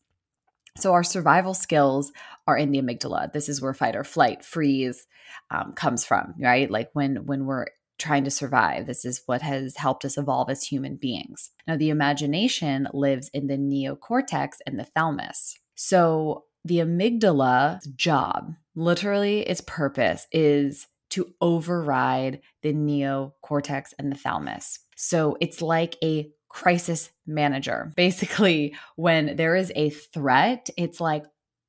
So, 0.78 0.94
our 0.94 1.04
survival 1.04 1.54
skills 1.54 2.12
are 2.48 2.58
in 2.58 2.72
the 2.72 2.82
amygdala. 2.82 3.34
This 3.34 3.50
is 3.50 3.62
where 3.62 3.74
fight 3.74 3.96
or 3.96 4.04
flight, 4.04 4.46
freeze 4.46 5.08
um, 5.50 5.74
comes 5.74 6.06
from, 6.06 6.36
right? 6.40 6.70
Like 6.70 6.90
when 6.94 7.26
when 7.26 7.46
we're 7.46 7.68
trying 7.98 8.24
to 8.24 8.32
survive. 8.32 8.86
This 8.86 9.06
is 9.06 9.24
what 9.26 9.42
has 9.42 9.76
helped 9.76 10.06
us 10.06 10.18
evolve 10.18 10.50
as 10.50 10.64
human 10.64 10.96
beings. 10.96 11.52
Now, 11.68 11.78
the 11.78 11.90
imagination 11.90 12.88
lives 12.94 13.30
in 13.34 13.48
the 13.48 13.58
neocortex 13.58 14.58
and 14.66 14.80
the 14.80 14.86
thalamus. 14.86 15.58
So, 15.76 16.46
the 16.66 16.80
amygdala 16.80 17.80
job, 17.96 18.54
literally 18.76 19.42
its 19.42 19.62
purpose, 19.62 20.28
is 20.32 20.88
to 21.12 21.34
override 21.40 22.42
the 22.62 22.74
neocortex 22.74 23.94
and 23.98 24.12
the 24.12 24.18
thalamus. 24.18 24.80
So, 24.96 25.38
it's 25.40 25.62
like 25.62 25.96
a 26.04 26.32
crisis 26.58 27.12
manager. 27.28 27.94
Basically, 27.96 28.76
when 28.96 29.36
there 29.36 29.56
is 29.56 29.72
a 29.76 29.92
threat, 29.92 30.72
it's 30.76 31.00
like 31.00 31.24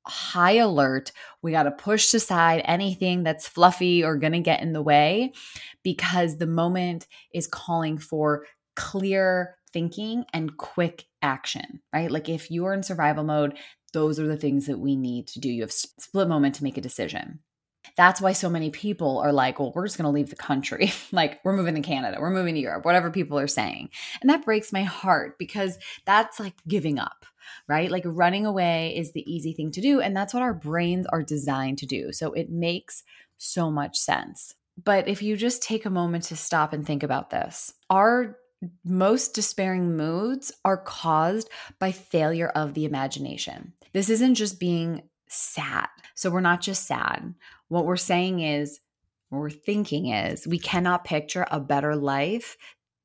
high 0.07 0.53
alert. 0.53 1.11
We 1.43 1.51
got 1.51 1.63
to 1.63 1.71
push 1.71 2.11
aside 2.15 2.63
anything 2.65 3.21
that's 3.21 3.47
fluffy 3.47 4.03
or 4.03 4.17
going 4.17 4.33
to 4.33 4.39
get 4.39 4.61
in 4.61 4.73
the 4.73 4.81
way 4.81 5.33
because 5.83 6.37
the 6.37 6.47
moment 6.47 7.05
is 7.31 7.45
calling 7.45 7.99
for 7.99 8.47
clear 8.75 9.57
thinking 9.71 10.25
and 10.33 10.57
quick 10.57 11.05
action, 11.21 11.81
right? 11.93 12.09
Like 12.09 12.27
if 12.27 12.49
you're 12.49 12.73
in 12.73 12.81
survival 12.81 13.23
mode, 13.23 13.59
those 13.93 14.19
are 14.19 14.27
the 14.27 14.37
things 14.37 14.65
that 14.65 14.79
we 14.79 14.95
need 14.95 15.27
to 15.27 15.39
do. 15.39 15.49
You 15.49 15.61
have 15.61 15.71
split 15.71 16.27
moment 16.27 16.55
to 16.55 16.63
make 16.63 16.79
a 16.79 16.81
decision. 16.81 17.41
That's 17.95 18.21
why 18.21 18.33
so 18.33 18.49
many 18.49 18.69
people 18.69 19.19
are 19.19 19.31
like, 19.31 19.59
well, 19.59 19.71
we're 19.73 19.85
just 19.85 19.97
going 19.97 20.05
to 20.05 20.11
leave 20.11 20.29
the 20.29 20.35
country. 20.35 20.91
like, 21.11 21.39
we're 21.43 21.55
moving 21.55 21.75
to 21.75 21.81
Canada, 21.81 22.17
we're 22.19 22.29
moving 22.29 22.55
to 22.55 22.61
Europe, 22.61 22.85
whatever 22.85 23.11
people 23.11 23.37
are 23.39 23.47
saying. 23.47 23.89
And 24.21 24.29
that 24.29 24.45
breaks 24.45 24.71
my 24.71 24.83
heart 24.83 25.37
because 25.37 25.77
that's 26.05 26.39
like 26.39 26.55
giving 26.67 26.99
up, 26.99 27.25
right? 27.67 27.89
Like, 27.89 28.03
running 28.05 28.45
away 28.45 28.95
is 28.95 29.11
the 29.11 29.29
easy 29.31 29.53
thing 29.53 29.71
to 29.71 29.81
do. 29.81 30.01
And 30.01 30.15
that's 30.15 30.33
what 30.33 30.43
our 30.43 30.53
brains 30.53 31.05
are 31.07 31.23
designed 31.23 31.77
to 31.79 31.85
do. 31.85 32.11
So 32.11 32.33
it 32.33 32.49
makes 32.49 33.03
so 33.37 33.71
much 33.71 33.97
sense. 33.97 34.55
But 34.81 35.07
if 35.07 35.21
you 35.21 35.35
just 35.35 35.61
take 35.61 35.85
a 35.85 35.89
moment 35.89 36.25
to 36.25 36.35
stop 36.35 36.73
and 36.73 36.85
think 36.85 37.03
about 37.03 37.29
this, 37.29 37.73
our 37.89 38.37
most 38.83 39.33
despairing 39.33 39.95
moods 39.95 40.51
are 40.65 40.77
caused 40.77 41.49
by 41.79 41.91
failure 41.91 42.49
of 42.49 42.73
the 42.73 42.85
imagination. 42.85 43.73
This 43.93 44.09
isn't 44.09 44.35
just 44.35 44.59
being 44.59 45.03
sad. 45.27 45.87
So 46.15 46.29
we're 46.29 46.41
not 46.41 46.61
just 46.61 46.85
sad. 46.85 47.33
What 47.69 47.85
we're 47.85 47.97
saying 47.97 48.41
is, 48.41 48.79
what 49.29 49.39
we're 49.39 49.49
thinking 49.49 50.07
is, 50.07 50.45
we 50.45 50.59
cannot 50.59 51.05
picture 51.05 51.45
a 51.49 51.59
better 51.59 51.95
life 51.95 52.57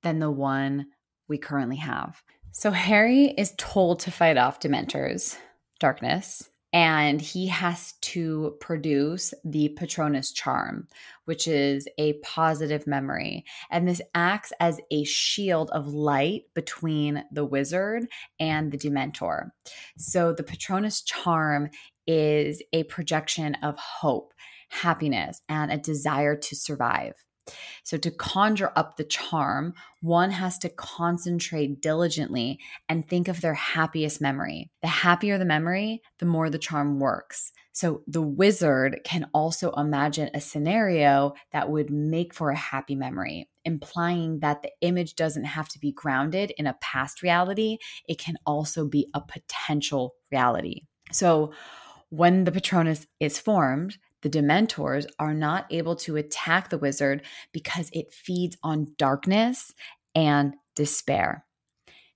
than 0.03 0.19
the 0.19 0.31
one 0.31 0.87
we 1.29 1.39
currently 1.39 1.77
have. 1.77 2.23
So 2.53 2.71
Harry 2.71 3.27
is 3.37 3.55
told 3.59 4.01
to 4.01 4.11
fight 4.11 4.37
off 4.37 4.61
Dementors, 4.61 5.37
darkness, 5.81 6.49
and 6.73 7.21
he 7.21 7.47
has 7.49 7.93
to 8.01 8.57
produce 8.61 9.35
the 9.45 9.69
Patronus 9.71 10.33
charm, 10.33 10.89
which 11.25 11.47
is 11.47 11.87
a 11.99 12.15
positive 12.15 12.87
memory. 12.87 13.45
And 13.71 13.87
this 13.87 14.01
acts 14.15 14.53
as 14.61 14.81
a 14.91 15.05
shield 15.05 15.71
of 15.71 15.89
light 15.89 16.45
between 16.55 17.25
the 17.31 17.45
wizard 17.45 18.07
and 18.41 18.73
the 18.73 18.79
Dementor. 18.79 19.51
So 19.99 20.33
the 20.33 20.43
Patronus 20.43 21.03
charm 21.03 21.71
is 22.07 22.63
a 22.73 22.83
projection 22.85 23.57
of 23.63 23.79
hope, 23.79 24.33
happiness, 24.69 25.41
and 25.49 25.71
a 25.71 25.79
desire 25.79 26.37
to 26.37 26.57
survive. 26.57 27.15
So, 27.83 27.99
to 27.99 28.11
conjure 28.11 28.73
up 28.75 28.97
the 28.97 29.05
charm, 29.05 29.75
one 30.01 30.31
has 30.31 30.59
to 30.61 30.71
concentrate 30.71 31.83
diligently 31.83 32.59
and 32.89 33.07
think 33.07 33.29
of 33.29 33.41
their 33.41 33.55
happiest 33.55 34.21
memory. 34.21 34.71
The 34.81 34.89
happier 34.89 35.37
the 35.37 35.45
memory, 35.45 36.01
the 36.19 36.27
more 36.27 36.49
the 36.49 36.59
charm 36.59 37.01
works. 37.01 37.53
So, 37.73 38.03
the 38.07 38.23
wizard 38.23 39.01
can 39.05 39.29
also 39.35 39.73
imagine 39.73 40.31
a 40.33 40.41
scenario 40.41 41.35
that 41.53 41.71
would 41.71 41.91
make 41.91 42.33
for 42.33 42.51
a 42.51 42.57
happy 42.57 42.95
memory, 42.95 43.51
implying 43.65 44.41
that 44.41 44.63
the 44.63 44.71
image 44.81 45.15
doesn't 45.15 45.45
have 45.45 45.69
to 45.71 45.79
be 45.79 45.93
grounded 45.93 46.53
in 46.57 46.67
a 46.67 46.79
past 46.81 47.23
reality, 47.23 47.79
it 48.09 48.19
can 48.19 48.37
also 48.47 48.87
be 48.87 49.11
a 49.13 49.21
potential 49.21 50.15
reality. 50.33 50.83
So, 51.13 51.53
when 52.11 52.45
the 52.45 52.53
Patronus 52.53 53.07
is 53.19 53.39
formed, 53.39 53.99
the 54.25 54.31
Dementors 54.31 55.05
are 55.19 55.35
not 55.35 55.67
able 55.71 55.95
to 55.97 56.17
attack 56.17 56.71
the 56.71 56.79
wizard 56.79 57.21
because 57.53 57.91
it 57.93 58.11
feeds 58.11 58.57
on 58.63 58.95
darkness 58.97 59.71
and 60.15 60.55
despair. 60.75 61.45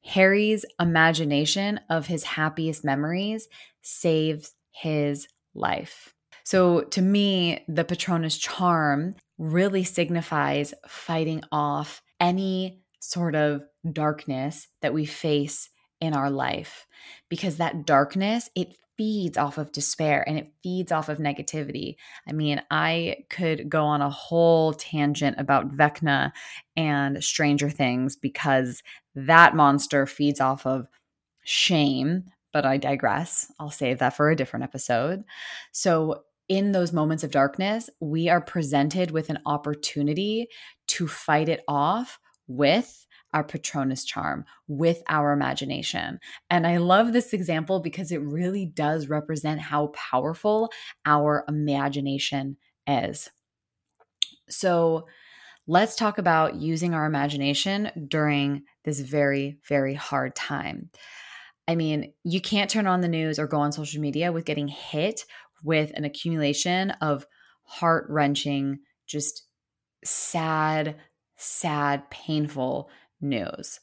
Harry's 0.03 0.64
imagination 0.81 1.79
of 1.90 2.07
his 2.07 2.25
happiest 2.25 2.83
memories 2.83 3.47
saves 3.83 4.55
his 4.71 5.29
life. 5.55 6.14
So, 6.44 6.81
to 6.81 7.03
me, 7.03 7.62
the 7.68 7.85
Patronus 7.85 8.38
charm 8.38 9.14
really 9.37 9.85
signifies 9.85 10.73
fighting 10.87 11.42
off 11.53 12.01
any 12.18 12.81
sort 13.01 13.35
of 13.35 13.64
darkness 13.92 14.66
that 14.81 14.94
we 14.94 15.05
face 15.05 15.68
in 16.01 16.14
our 16.14 16.31
life 16.31 16.87
because 17.29 17.59
that 17.59 17.85
darkness 17.85 18.49
it 18.55 18.77
feeds 18.99 19.39
off 19.39 19.57
of 19.57 19.73
despair 19.73 20.25
and 20.29 20.37
it 20.37 20.53
feeds 20.63 20.93
off 20.93 21.09
of 21.09 21.19
negativity. 21.19 21.97
I 22.29 22.33
mean, 22.33 22.61
I 22.71 23.25
could 23.31 23.71
go 23.71 23.85
on 23.85 24.03
a 24.03 24.11
whole 24.11 24.75
tangent 24.75 25.37
about 25.39 25.75
Vecna 25.75 26.33
and 26.77 27.23
Stranger 27.23 27.71
Things 27.71 28.17
because 28.17 28.83
that 29.15 29.55
monster 29.55 30.05
feeds 30.05 30.41
off 30.41 30.67
of 30.67 30.89
shame, 31.45 32.25
but 32.53 32.67
I 32.67 32.77
digress. 32.77 33.51
I'll 33.59 33.71
save 33.71 34.01
that 34.01 34.17
for 34.17 34.31
a 34.31 34.37
different 34.37 34.65
episode. 34.65 35.25
So, 35.73 36.25
in 36.49 36.73
those 36.73 36.95
moments 36.95 37.25
of 37.25 37.31
darkness, 37.31 37.91
we 38.01 38.31
are 38.31 38.41
presented 38.41 39.11
with 39.11 39.29
an 39.29 39.39
opportunity 39.45 40.49
to 40.87 41.07
fight 41.07 41.47
it 41.47 41.63
off 41.69 42.19
with 42.47 43.07
our 43.33 43.45
Patronus 43.45 44.05
charm, 44.05 44.45
with 44.67 45.03
our 45.09 45.33
imagination. 45.33 46.19
And 46.51 46.67
I 46.67 46.79
love 46.79 47.12
this 47.12 47.33
example 47.33 47.81
because 47.81 48.11
it 48.11 48.23
really 48.23 48.67
does 48.67 49.09
represent 49.09 49.61
how 49.61 49.88
powerful 49.88 50.71
our 51.05 51.45
imagination 51.49 52.57
is. 52.87 53.31
So, 54.49 55.07
let's 55.67 55.97
talk 55.97 56.17
about 56.17 56.55
using 56.55 56.95
our 56.95 57.05
imagination 57.05 57.91
during 58.09 58.62
this 58.85 59.01
very, 59.01 59.59
very 59.69 59.95
hard 59.95 60.35
time. 60.35 60.91
I 61.69 61.75
mean, 61.75 62.14
you 62.25 62.41
can't 62.41 62.71
turn 62.71 62.87
on 62.87 63.03
the 63.03 63.09
news 63.09 63.38
or 63.38 63.47
go 63.47 63.59
on 63.59 63.73
social 63.73 64.01
media 64.01 64.33
with 64.33 64.47
getting 64.47 64.69
hit 64.69 65.27
with 65.62 65.93
an 65.95 66.05
accumulation 66.05 66.93
of 67.03 67.27
heart 67.64 68.07
wrenching, 68.09 68.79
just 69.07 69.43
sad, 70.03 70.97
sad, 71.37 72.09
painful 72.11 72.88
news. 73.21 73.81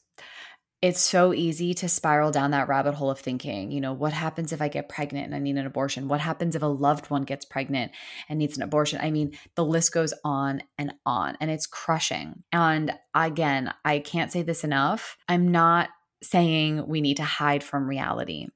It's 0.82 1.00
so 1.00 1.32
easy 1.32 1.72
to 1.74 1.88
spiral 1.88 2.30
down 2.30 2.50
that 2.50 2.68
rabbit 2.68 2.94
hole 2.94 3.10
of 3.10 3.18
thinking, 3.18 3.70
you 3.70 3.80
know, 3.80 3.94
what 3.94 4.12
happens 4.12 4.52
if 4.52 4.60
I 4.60 4.68
get 4.68 4.90
pregnant 4.90 5.26
and 5.26 5.34
I 5.34 5.38
need 5.38 5.56
an 5.56 5.66
abortion? 5.66 6.06
What 6.06 6.20
happens 6.20 6.54
if 6.54 6.62
a 6.62 6.66
loved 6.66 7.10
one 7.10 7.22
gets 7.22 7.46
pregnant 7.46 7.92
and 8.28 8.38
needs 8.38 8.56
an 8.56 8.62
abortion? 8.62 9.00
I 9.00 9.10
mean, 9.10 9.36
the 9.54 9.64
list 9.64 9.92
goes 9.92 10.12
on 10.22 10.62
and 10.76 10.92
on, 11.06 11.38
and 11.40 11.50
it's 11.50 11.66
crushing. 11.66 12.42
And 12.52 12.92
again, 13.14 13.72
I 13.84 14.00
can't 14.00 14.30
say 14.30 14.42
this 14.42 14.64
enough. 14.64 15.16
I'm 15.28 15.50
not 15.50 15.88
saying 16.22 16.86
we 16.86 17.00
need 17.00 17.16
to 17.16 17.24
hide 17.24 17.64
from 17.64 17.88
reality. 17.88 18.48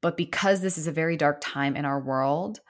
But 0.00 0.16
because 0.16 0.62
this 0.62 0.78
is 0.78 0.86
a 0.86 0.92
very 0.92 1.16
dark 1.16 1.38
time 1.40 1.76
in 1.76 1.84
our 1.84 2.00
world, 2.00 2.60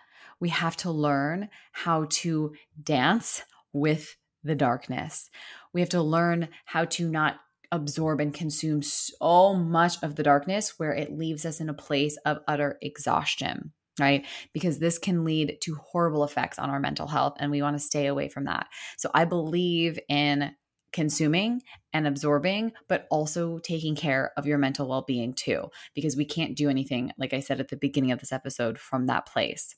we 0.41 0.49
have 0.51 0.77
to 0.79 0.91
learn 0.91 1.49
how 1.73 2.07
to 2.11 2.55
dance 2.83 3.43
with 3.73 4.17
the 4.47 4.55
darkness. 4.55 5.31
We 5.73 5.81
have 5.81 5.91
to 5.91 6.03
learn 6.03 6.49
how 6.65 6.85
to 6.87 7.09
not 7.09 7.41
absorb 7.73 8.21
and 8.21 8.33
consume 8.33 8.83
so 8.83 9.55
much 9.55 10.03
of 10.03 10.15
the 10.15 10.23
darkness 10.23 10.79
where 10.79 10.93
it 10.93 11.17
leaves 11.17 11.45
us 11.45 11.61
in 11.61 11.69
a 11.69 11.75
place 11.75 12.17
of 12.25 12.39
utter 12.47 12.79
exhaustion, 12.81 13.73
right? 13.99 14.25
Because 14.53 14.79
this 14.79 14.99
can 14.99 15.25
lead 15.25 15.59
to 15.63 15.75
horrible 15.75 16.25
effects 16.25 16.59
on 16.59 16.71
our 16.71 16.81
mental 16.81 17.09
health, 17.09 17.37
and 17.39 17.51
we 17.51 17.63
want 17.63 17.77
to 17.77 17.85
stay 17.85 18.07
away 18.07 18.29
from 18.29 18.45
that. 18.45 18.69
So 18.97 19.11
I 19.15 19.25
believe 19.25 19.99
in 20.09 20.53
consuming 20.93 21.61
and 21.93 22.07
absorbing, 22.07 22.73
but 22.89 23.07
also 23.11 23.59
taking 23.59 23.95
care 23.95 24.33
of 24.37 24.47
your 24.47 24.59
mental 24.59 24.89
well 24.89 25.05
being 25.07 25.35
too, 25.35 25.69
because 25.95 26.17
we 26.17 26.25
can't 26.25 26.57
do 26.57 26.71
anything, 26.71 27.13
like 27.19 27.35
I 27.35 27.41
said 27.41 27.61
at 27.61 27.69
the 27.69 27.77
beginning 27.77 28.13
of 28.13 28.21
this 28.21 28.33
episode, 28.33 28.79
from 28.79 29.07
that 29.07 29.27
place. 29.27 29.75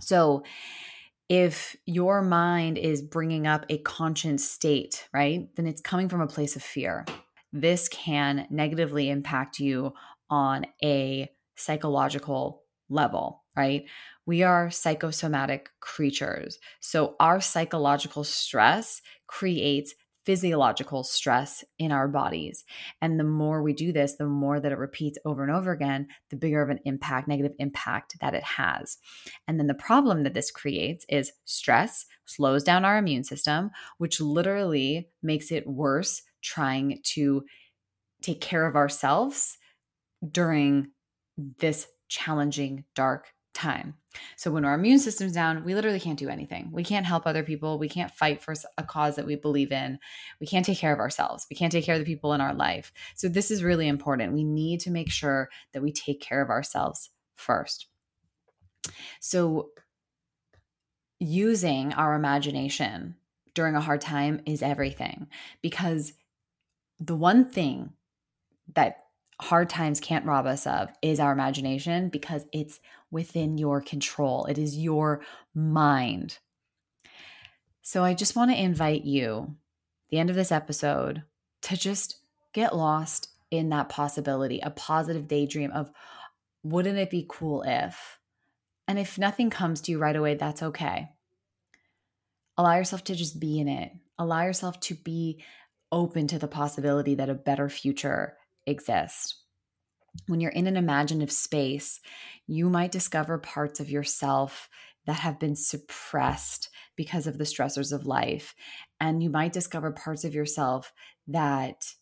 So, 0.00 0.42
if 1.32 1.74
your 1.86 2.20
mind 2.20 2.76
is 2.76 3.00
bringing 3.00 3.46
up 3.46 3.64
a 3.70 3.78
conscious 3.78 4.46
state, 4.50 5.08
right, 5.14 5.48
then 5.56 5.66
it's 5.66 5.80
coming 5.80 6.10
from 6.10 6.20
a 6.20 6.26
place 6.26 6.56
of 6.56 6.62
fear. 6.62 7.06
This 7.54 7.88
can 7.88 8.46
negatively 8.50 9.08
impact 9.08 9.58
you 9.58 9.94
on 10.28 10.66
a 10.84 11.30
psychological 11.56 12.64
level, 12.90 13.44
right? 13.56 13.86
We 14.26 14.42
are 14.42 14.70
psychosomatic 14.70 15.70
creatures. 15.80 16.58
So, 16.80 17.16
our 17.18 17.40
psychological 17.40 18.24
stress 18.24 19.00
creates 19.26 19.94
physiological 20.24 21.02
stress 21.02 21.64
in 21.78 21.90
our 21.90 22.08
bodies. 22.08 22.64
And 23.00 23.18
the 23.18 23.24
more 23.24 23.62
we 23.62 23.72
do 23.72 23.92
this, 23.92 24.16
the 24.16 24.26
more 24.26 24.60
that 24.60 24.72
it 24.72 24.78
repeats 24.78 25.18
over 25.24 25.42
and 25.42 25.52
over 25.52 25.72
again, 25.72 26.08
the 26.30 26.36
bigger 26.36 26.62
of 26.62 26.70
an 26.70 26.78
impact, 26.84 27.28
negative 27.28 27.52
impact 27.58 28.16
that 28.20 28.34
it 28.34 28.44
has. 28.44 28.98
And 29.48 29.58
then 29.58 29.66
the 29.66 29.74
problem 29.74 30.22
that 30.22 30.34
this 30.34 30.50
creates 30.50 31.04
is 31.08 31.32
stress 31.44 32.06
slows 32.24 32.62
down 32.62 32.84
our 32.84 32.98
immune 32.98 33.24
system, 33.24 33.70
which 33.98 34.20
literally 34.20 35.08
makes 35.22 35.50
it 35.50 35.66
worse 35.66 36.22
trying 36.42 37.00
to 37.02 37.44
take 38.22 38.40
care 38.40 38.66
of 38.66 38.76
ourselves 38.76 39.58
during 40.30 40.88
this 41.58 41.88
challenging, 42.08 42.84
dark 42.94 43.28
time. 43.54 43.94
So 44.36 44.50
when 44.50 44.64
our 44.64 44.74
immune 44.74 44.98
system's 44.98 45.32
down, 45.32 45.64
we 45.64 45.74
literally 45.74 46.00
can't 46.00 46.18
do 46.18 46.28
anything. 46.28 46.70
We 46.72 46.84
can't 46.84 47.06
help 47.06 47.26
other 47.26 47.42
people. 47.42 47.78
We 47.78 47.88
can't 47.88 48.10
fight 48.10 48.42
for 48.42 48.54
a 48.76 48.82
cause 48.82 49.16
that 49.16 49.26
we 49.26 49.36
believe 49.36 49.72
in. 49.72 49.98
We 50.40 50.46
can't 50.46 50.64
take 50.64 50.78
care 50.78 50.92
of 50.92 50.98
ourselves. 50.98 51.46
We 51.50 51.56
can't 51.56 51.72
take 51.72 51.84
care 51.84 51.94
of 51.94 52.00
the 52.00 52.06
people 52.06 52.32
in 52.32 52.40
our 52.40 52.54
life. 52.54 52.92
So 53.14 53.28
this 53.28 53.50
is 53.50 53.64
really 53.64 53.88
important. 53.88 54.32
We 54.32 54.44
need 54.44 54.80
to 54.80 54.90
make 54.90 55.10
sure 55.10 55.48
that 55.72 55.82
we 55.82 55.92
take 55.92 56.20
care 56.20 56.42
of 56.42 56.50
ourselves 56.50 57.10
first. 57.36 57.86
So 59.20 59.70
using 61.18 61.92
our 61.92 62.14
imagination 62.14 63.16
during 63.54 63.74
a 63.76 63.80
hard 63.80 64.00
time 64.00 64.40
is 64.46 64.62
everything 64.62 65.28
because 65.60 66.14
the 66.98 67.14
one 67.14 67.44
thing 67.48 67.92
that 68.74 69.01
hard 69.42 69.68
times 69.68 70.00
can't 70.00 70.24
rob 70.24 70.46
us 70.46 70.66
of 70.66 70.88
is 71.02 71.20
our 71.20 71.32
imagination 71.32 72.08
because 72.08 72.46
it's 72.52 72.80
within 73.10 73.58
your 73.58 73.80
control. 73.80 74.46
It 74.46 74.56
is 74.56 74.78
your 74.78 75.20
mind. 75.54 76.38
So 77.82 78.04
I 78.04 78.14
just 78.14 78.36
want 78.36 78.52
to 78.52 78.62
invite 78.62 79.04
you, 79.04 79.56
the 80.10 80.18
end 80.18 80.30
of 80.30 80.36
this 80.36 80.52
episode, 80.52 81.24
to 81.62 81.76
just 81.76 82.20
get 82.52 82.76
lost 82.76 83.28
in 83.50 83.70
that 83.70 83.88
possibility, 83.88 84.60
a 84.60 84.70
positive 84.70 85.26
daydream 85.26 85.72
of 85.72 85.90
wouldn't 86.62 86.98
it 86.98 87.10
be 87.10 87.26
cool 87.28 87.64
if? 87.66 88.18
And 88.86 88.98
if 88.98 89.18
nothing 89.18 89.50
comes 89.50 89.80
to 89.82 89.92
you 89.92 89.98
right 89.98 90.16
away, 90.16 90.36
that's 90.36 90.62
okay. 90.62 91.08
Allow 92.56 92.76
yourself 92.76 93.02
to 93.04 93.14
just 93.14 93.40
be 93.40 93.58
in 93.58 93.66
it. 93.66 93.92
Allow 94.18 94.42
yourself 94.42 94.78
to 94.80 94.94
be 94.94 95.42
open 95.90 96.28
to 96.28 96.38
the 96.38 96.48
possibility 96.48 97.16
that 97.16 97.28
a 97.28 97.34
better 97.34 97.68
future 97.68 98.36
exist. 98.66 99.36
When 100.26 100.40
you're 100.40 100.50
in 100.50 100.66
an 100.66 100.76
imaginative 100.76 101.32
space, 101.32 102.00
you 102.46 102.68
might 102.68 102.92
discover 102.92 103.38
parts 103.38 103.80
of 103.80 103.90
yourself 103.90 104.68
that 105.06 105.20
have 105.20 105.40
been 105.40 105.56
suppressed 105.56 106.68
because 106.96 107.26
of 107.26 107.38
the 107.38 107.44
stressors 107.44 107.92
of 107.92 108.06
life. 108.06 108.54
And 109.00 109.22
you 109.22 109.30
might 109.30 109.52
discover 109.52 109.90
parts 109.90 110.24
of 110.24 110.34
yourself 110.34 110.92
that 111.28 111.94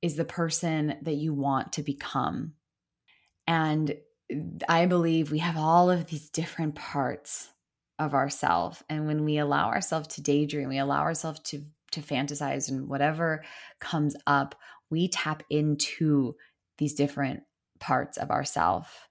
is 0.00 0.16
the 0.16 0.24
person 0.24 0.96
that 1.02 1.14
you 1.14 1.34
want 1.34 1.72
to 1.74 1.82
become. 1.82 2.54
And 3.46 3.94
I 4.68 4.86
believe 4.86 5.30
we 5.30 5.38
have 5.38 5.56
all 5.56 5.90
of 5.90 6.06
these 6.06 6.30
different 6.30 6.74
parts 6.74 7.48
of 7.98 8.14
ourself. 8.14 8.82
And 8.88 9.06
when 9.06 9.24
we 9.24 9.38
allow 9.38 9.68
ourselves 9.68 10.08
to 10.08 10.22
daydream, 10.22 10.68
we 10.68 10.78
allow 10.78 11.02
ourselves 11.02 11.40
to 11.40 11.64
to 11.92 12.02
fantasize 12.02 12.68
and 12.68 12.86
whatever 12.88 13.42
comes 13.80 14.14
up, 14.26 14.54
we 14.90 15.08
tap 15.08 15.42
into 15.50 16.34
these 16.78 16.94
different 16.94 17.42
parts 17.78 18.18
of 18.18 18.30
ourself. 18.30 19.08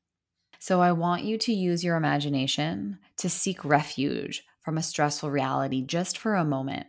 So 0.59 0.81
I 0.81 0.91
want 0.91 1.23
you 1.23 1.37
to 1.39 1.53
use 1.53 1.83
your 1.83 1.97
imagination 1.97 2.99
to 3.17 3.29
seek 3.29 3.63
refuge 3.63 4.43
from 4.61 4.77
a 4.77 4.83
stressful 4.83 5.31
reality 5.31 5.81
just 5.81 6.17
for 6.17 6.35
a 6.35 6.45
moment. 6.45 6.87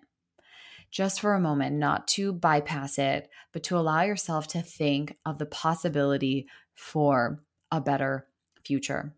Just 0.90 1.20
for 1.20 1.34
a 1.34 1.40
moment, 1.40 1.76
not 1.76 2.08
to 2.08 2.32
bypass 2.32 2.98
it, 2.98 3.28
but 3.52 3.62
to 3.64 3.76
allow 3.76 4.02
yourself 4.02 4.46
to 4.48 4.62
think 4.62 5.16
of 5.26 5.38
the 5.38 5.46
possibility 5.46 6.46
for 6.74 7.42
a 7.70 7.80
better 7.80 8.26
future. 8.64 9.14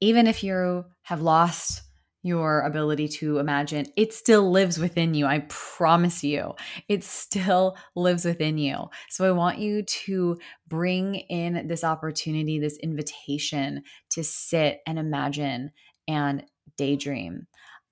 Even 0.00 0.26
if 0.26 0.42
you 0.42 0.84
have 1.02 1.22
lost 1.22 1.82
your 2.24 2.62
ability 2.62 3.06
to 3.06 3.38
imagine, 3.38 3.86
it 3.96 4.14
still 4.14 4.50
lives 4.50 4.78
within 4.78 5.12
you. 5.12 5.26
I 5.26 5.40
promise 5.50 6.24
you, 6.24 6.54
it 6.88 7.04
still 7.04 7.76
lives 7.94 8.24
within 8.24 8.56
you. 8.56 8.88
So 9.10 9.28
I 9.28 9.30
want 9.32 9.58
you 9.58 9.82
to 9.82 10.38
bring 10.66 11.16
in 11.16 11.66
this 11.68 11.84
opportunity, 11.84 12.58
this 12.58 12.78
invitation 12.78 13.82
to 14.10 14.24
sit 14.24 14.80
and 14.86 14.98
imagine 14.98 15.70
and 16.08 16.44
daydream. 16.78 17.46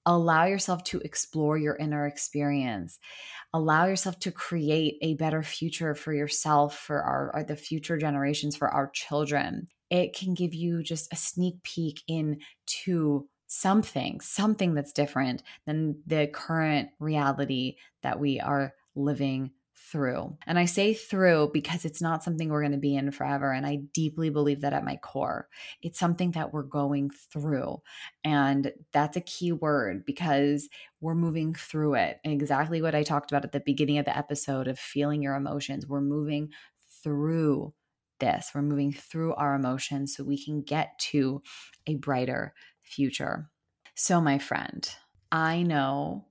Allow 0.06 0.46
yourself 0.46 0.82
to 0.84 1.00
explore 1.00 1.58
your 1.58 1.76
inner 1.76 2.06
experience. 2.06 2.98
Allow 3.52 3.84
yourself 3.84 4.18
to 4.20 4.32
create 4.32 4.96
a 5.02 5.14
better 5.14 5.42
future 5.42 5.94
for 5.94 6.14
yourself, 6.14 6.76
for 6.76 7.02
our, 7.02 7.44
the 7.46 7.54
future 7.54 7.98
generations, 7.98 8.56
for 8.56 8.68
our 8.68 8.90
children. 8.94 9.68
It 9.90 10.16
can 10.16 10.32
give 10.32 10.54
you 10.54 10.82
just 10.82 11.12
a 11.12 11.16
sneak 11.16 11.62
peek 11.62 12.00
into 12.08 13.28
something, 13.52 14.18
something 14.22 14.72
that's 14.72 14.94
different 14.94 15.42
than 15.66 16.00
the 16.06 16.26
current 16.26 16.88
reality 16.98 17.76
that 18.02 18.18
we 18.18 18.40
are 18.40 18.72
living 18.94 19.50
through. 19.74 20.34
And 20.46 20.58
I 20.58 20.64
say 20.64 20.94
through 20.94 21.50
because 21.52 21.84
it's 21.84 22.00
not 22.00 22.24
something 22.24 22.48
we're 22.48 22.62
going 22.62 22.72
to 22.72 22.78
be 22.78 22.96
in 22.96 23.10
forever. 23.10 23.52
And 23.52 23.66
I 23.66 23.80
deeply 23.92 24.30
believe 24.30 24.62
that 24.62 24.72
at 24.72 24.86
my 24.86 24.96
core. 24.96 25.48
It's 25.82 25.98
something 25.98 26.30
that 26.30 26.54
we're 26.54 26.62
going 26.62 27.10
through. 27.10 27.82
And 28.24 28.72
that's 28.90 29.18
a 29.18 29.22
key 29.22 29.52
word 29.52 30.06
because 30.06 30.70
we're 31.02 31.14
moving 31.14 31.52
through 31.52 31.96
it. 31.96 32.20
And 32.24 32.32
exactly 32.32 32.80
what 32.80 32.94
I 32.94 33.02
talked 33.02 33.30
about 33.30 33.44
at 33.44 33.52
the 33.52 33.60
beginning 33.60 33.98
of 33.98 34.06
the 34.06 34.16
episode 34.16 34.66
of 34.66 34.78
feeling 34.78 35.20
your 35.20 35.34
emotions. 35.34 35.86
We're 35.86 36.00
moving 36.00 36.52
through 37.02 37.74
this. 38.18 38.52
We're 38.54 38.62
moving 38.62 38.94
through 38.94 39.34
our 39.34 39.54
emotions 39.54 40.16
so 40.16 40.24
we 40.24 40.42
can 40.42 40.62
get 40.62 40.98
to 41.10 41.42
a 41.86 41.96
brighter 41.96 42.54
future. 42.82 43.50
So, 43.94 44.20
my 44.20 44.38
friend, 44.38 44.88
I 45.30 45.62
know 45.62 46.26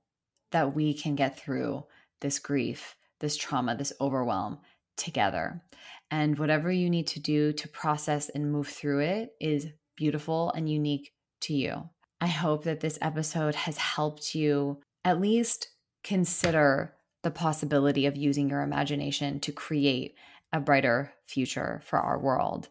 that 0.51 0.75
we 0.75 0.93
can 0.93 1.15
get 1.15 1.39
through 1.39 1.85
this 2.21 2.39
grief 2.39 2.95
this 3.21 3.37
trauma, 3.37 3.75
this 3.77 3.93
overwhelm 4.01 4.59
together. 4.97 5.63
And 6.09 6.37
whatever 6.37 6.69
you 6.69 6.89
need 6.89 7.07
to 7.07 7.21
do 7.21 7.53
to 7.53 7.69
process 7.69 8.27
and 8.27 8.51
move 8.51 8.67
through 8.67 8.99
it 8.99 9.29
is 9.39 9.67
beautiful 9.95 10.51
and 10.51 10.69
unique 10.69 11.13
to 11.41 11.53
you. 11.53 11.89
I 12.19 12.27
hope 12.27 12.65
that 12.65 12.81
this 12.81 12.99
episode 13.01 13.55
has 13.55 13.77
helped 13.77 14.35
you 14.35 14.81
at 15.05 15.21
least 15.21 15.69
consider 16.03 16.95
the 17.23 17.31
possibility 17.31 18.05
of 18.05 18.17
using 18.17 18.49
your 18.49 18.61
imagination 18.61 19.39
to 19.39 19.51
create 19.51 20.15
a 20.51 20.59
brighter 20.59 21.13
future 21.27 21.81
for 21.85 21.99
our 21.99 22.19
world. 22.19 22.67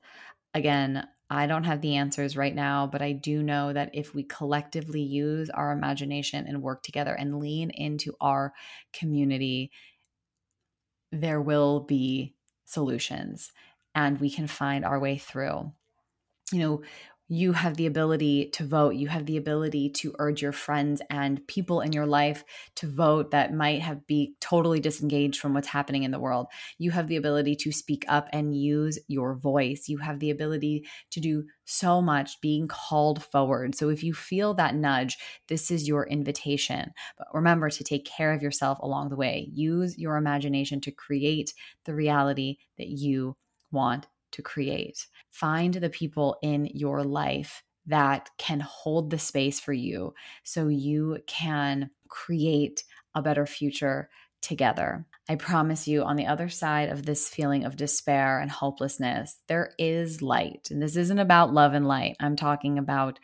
Again, 0.52 1.06
I 1.30 1.46
don't 1.46 1.64
have 1.64 1.80
the 1.80 1.96
answers 1.96 2.36
right 2.36 2.54
now, 2.54 2.86
but 2.86 3.02
I 3.02 3.12
do 3.12 3.42
know 3.42 3.72
that 3.72 3.90
if 3.94 4.14
we 4.14 4.24
collectively 4.24 5.00
use 5.02 5.48
our 5.50 5.72
imagination 5.72 6.46
and 6.46 6.62
work 6.62 6.82
together 6.82 7.14
and 7.14 7.38
lean 7.38 7.70
into 7.70 8.16
our 8.20 8.52
community, 8.92 9.70
there 11.12 11.40
will 11.40 11.80
be 11.80 12.34
solutions 12.64 13.52
and 13.94 14.20
we 14.20 14.30
can 14.30 14.46
find 14.46 14.84
our 14.84 14.98
way 15.00 15.18
through. 15.18 15.72
You 16.52 16.60
know, 16.60 16.82
you 17.32 17.52
have 17.52 17.76
the 17.76 17.86
ability 17.86 18.50
to 18.50 18.64
vote. 18.64 18.96
You 18.96 19.06
have 19.06 19.24
the 19.24 19.36
ability 19.36 19.90
to 19.90 20.12
urge 20.18 20.42
your 20.42 20.50
friends 20.50 21.00
and 21.10 21.46
people 21.46 21.80
in 21.80 21.92
your 21.92 22.04
life 22.04 22.42
to 22.74 22.88
vote 22.88 23.30
that 23.30 23.54
might 23.54 23.80
have 23.82 24.04
be 24.08 24.34
totally 24.40 24.80
disengaged 24.80 25.38
from 25.38 25.54
what's 25.54 25.68
happening 25.68 26.02
in 26.02 26.10
the 26.10 26.18
world. 26.18 26.48
You 26.78 26.90
have 26.90 27.06
the 27.06 27.14
ability 27.14 27.54
to 27.54 27.70
speak 27.70 28.04
up 28.08 28.28
and 28.32 28.56
use 28.56 28.98
your 29.06 29.36
voice. 29.36 29.88
You 29.88 29.98
have 29.98 30.18
the 30.18 30.30
ability 30.30 30.86
to 31.12 31.20
do 31.20 31.44
so 31.66 32.02
much 32.02 32.40
being 32.40 32.66
called 32.66 33.22
forward. 33.22 33.76
So 33.76 33.90
if 33.90 34.02
you 34.02 34.12
feel 34.12 34.52
that 34.54 34.74
nudge, 34.74 35.16
this 35.46 35.70
is 35.70 35.86
your 35.86 36.08
invitation. 36.08 36.90
But 37.16 37.28
remember 37.32 37.70
to 37.70 37.84
take 37.84 38.04
care 38.04 38.32
of 38.32 38.42
yourself 38.42 38.80
along 38.80 39.10
the 39.10 39.16
way. 39.16 39.48
Use 39.52 39.96
your 39.96 40.16
imagination 40.16 40.80
to 40.80 40.90
create 40.90 41.54
the 41.84 41.94
reality 41.94 42.56
that 42.76 42.88
you 42.88 43.36
want 43.70 44.08
to 44.32 44.42
create. 44.42 45.06
Find 45.30 45.74
the 45.74 45.90
people 45.90 46.36
in 46.42 46.66
your 46.66 47.04
life 47.04 47.62
that 47.86 48.30
can 48.38 48.60
hold 48.60 49.10
the 49.10 49.18
space 49.18 49.58
for 49.58 49.72
you 49.72 50.14
so 50.44 50.68
you 50.68 51.18
can 51.26 51.90
create 52.08 52.84
a 53.14 53.22
better 53.22 53.46
future 53.46 54.08
together. 54.42 55.06
I 55.28 55.36
promise 55.36 55.86
you, 55.86 56.02
on 56.02 56.16
the 56.16 56.26
other 56.26 56.48
side 56.48 56.88
of 56.88 57.04
this 57.04 57.28
feeling 57.28 57.64
of 57.64 57.76
despair 57.76 58.40
and 58.40 58.50
hopelessness, 58.50 59.38
there 59.48 59.72
is 59.78 60.22
light. 60.22 60.68
And 60.70 60.82
this 60.82 60.96
isn't 60.96 61.18
about 61.18 61.52
love 61.52 61.74
and 61.74 61.86
light. 61.86 62.16
I'm 62.20 62.36
talking 62.36 62.78
about 62.78 63.18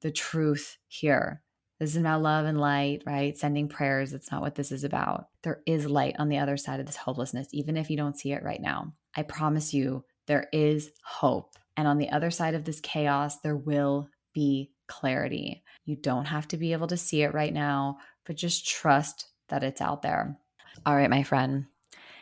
the 0.00 0.10
truth 0.10 0.78
here. 0.88 1.42
This 1.78 1.90
is 1.90 1.96
about 1.96 2.22
love 2.22 2.46
and 2.46 2.60
light, 2.60 3.02
right? 3.06 3.36
Sending 3.36 3.68
prayers. 3.68 4.10
That's 4.10 4.30
not 4.30 4.42
what 4.42 4.54
this 4.54 4.70
is 4.70 4.84
about. 4.84 5.28
There 5.42 5.62
is 5.66 5.86
light 5.86 6.16
on 6.18 6.28
the 6.28 6.38
other 6.38 6.56
side 6.56 6.78
of 6.78 6.86
this 6.86 6.96
hopelessness, 6.96 7.48
even 7.52 7.76
if 7.76 7.90
you 7.90 7.96
don't 7.96 8.18
see 8.18 8.32
it 8.32 8.42
right 8.42 8.60
now. 8.60 8.92
I 9.16 9.22
promise 9.22 9.72
you, 9.72 10.04
there 10.30 10.48
is 10.52 10.92
hope. 11.02 11.56
And 11.76 11.88
on 11.88 11.98
the 11.98 12.10
other 12.10 12.30
side 12.30 12.54
of 12.54 12.62
this 12.62 12.78
chaos, 12.80 13.40
there 13.40 13.56
will 13.56 14.08
be 14.32 14.70
clarity. 14.86 15.64
You 15.86 15.96
don't 15.96 16.26
have 16.26 16.46
to 16.48 16.56
be 16.56 16.72
able 16.72 16.86
to 16.86 16.96
see 16.96 17.22
it 17.22 17.34
right 17.34 17.52
now, 17.52 17.98
but 18.24 18.36
just 18.36 18.64
trust 18.64 19.26
that 19.48 19.64
it's 19.64 19.80
out 19.80 20.02
there. 20.02 20.38
All 20.86 20.94
right, 20.94 21.10
my 21.10 21.24
friend, 21.24 21.66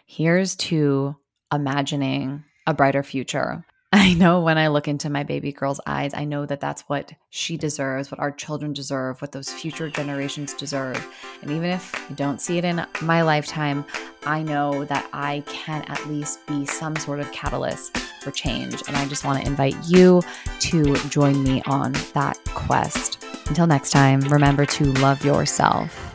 here's 0.07 0.57
to 0.57 1.17
imagining 1.53 2.45
a 2.67 2.73
brighter 2.73 3.03
future. 3.03 3.67
I 3.99 4.15
know 4.15 4.41
when 4.41 4.59
I 4.59 4.69
look 4.69 4.87
into 4.87 5.11
my 5.11 5.25
baby 5.25 5.51
girl's 5.51 5.81
eyes, 5.85 6.15
I 6.15 6.25
know 6.25 6.47
that 6.47 6.61
that's 6.61 6.83
what 6.83 7.13
she 7.31 7.57
deserves, 7.57 8.13
what 8.13 8.21
our 8.21 8.31
children 8.31 8.73
deserve, 8.73 9.21
what 9.21 9.33
those 9.33 9.53
future 9.53 9.91
generations 9.91 10.55
deserve. 10.55 11.05
And 11.43 11.51
even 11.51 11.71
if 11.71 12.07
you 12.09 12.15
don't 12.15 12.41
see 12.41 12.59
it 12.59 12.65
in 12.65 12.87
my 13.03 13.23
lifetime, 13.23 13.85
I 14.25 14.45
know 14.45 14.85
that 14.85 15.09
I 15.13 15.43
can 15.49 15.83
at 15.89 16.07
least 16.07 16.47
be 16.47 16.65
some 16.65 16.95
sort 16.95 17.19
of 17.19 17.33
catalyst 17.33 17.99
for 18.23 18.31
change. 18.31 18.85
And 18.87 18.97
I 18.97 19.05
just 19.09 19.25
want 19.25 19.43
to 19.43 19.51
invite 19.51 19.75
you 19.89 20.23
to 20.61 20.95
join 21.09 21.43
me 21.43 21.61
on 21.67 21.91
that 22.15 22.39
quest. 22.55 23.27
Until 23.49 23.67
next 23.67 23.91
time, 23.91 24.21
remember 24.21 24.65
to 24.65 24.93
love 24.95 25.25
yourself, 25.25 26.15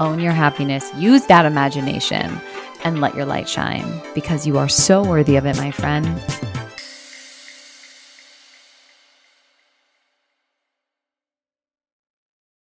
own 0.00 0.18
your 0.18 0.32
happiness, 0.32 0.92
use 0.96 1.26
that 1.26 1.46
imagination, 1.46 2.40
and 2.82 3.00
let 3.00 3.14
your 3.14 3.24
light 3.24 3.48
shine 3.48 4.02
because 4.16 4.48
you 4.48 4.58
are 4.58 4.68
so 4.68 5.04
worthy 5.04 5.36
of 5.36 5.46
it, 5.46 5.56
my 5.58 5.70
friend. 5.70 6.20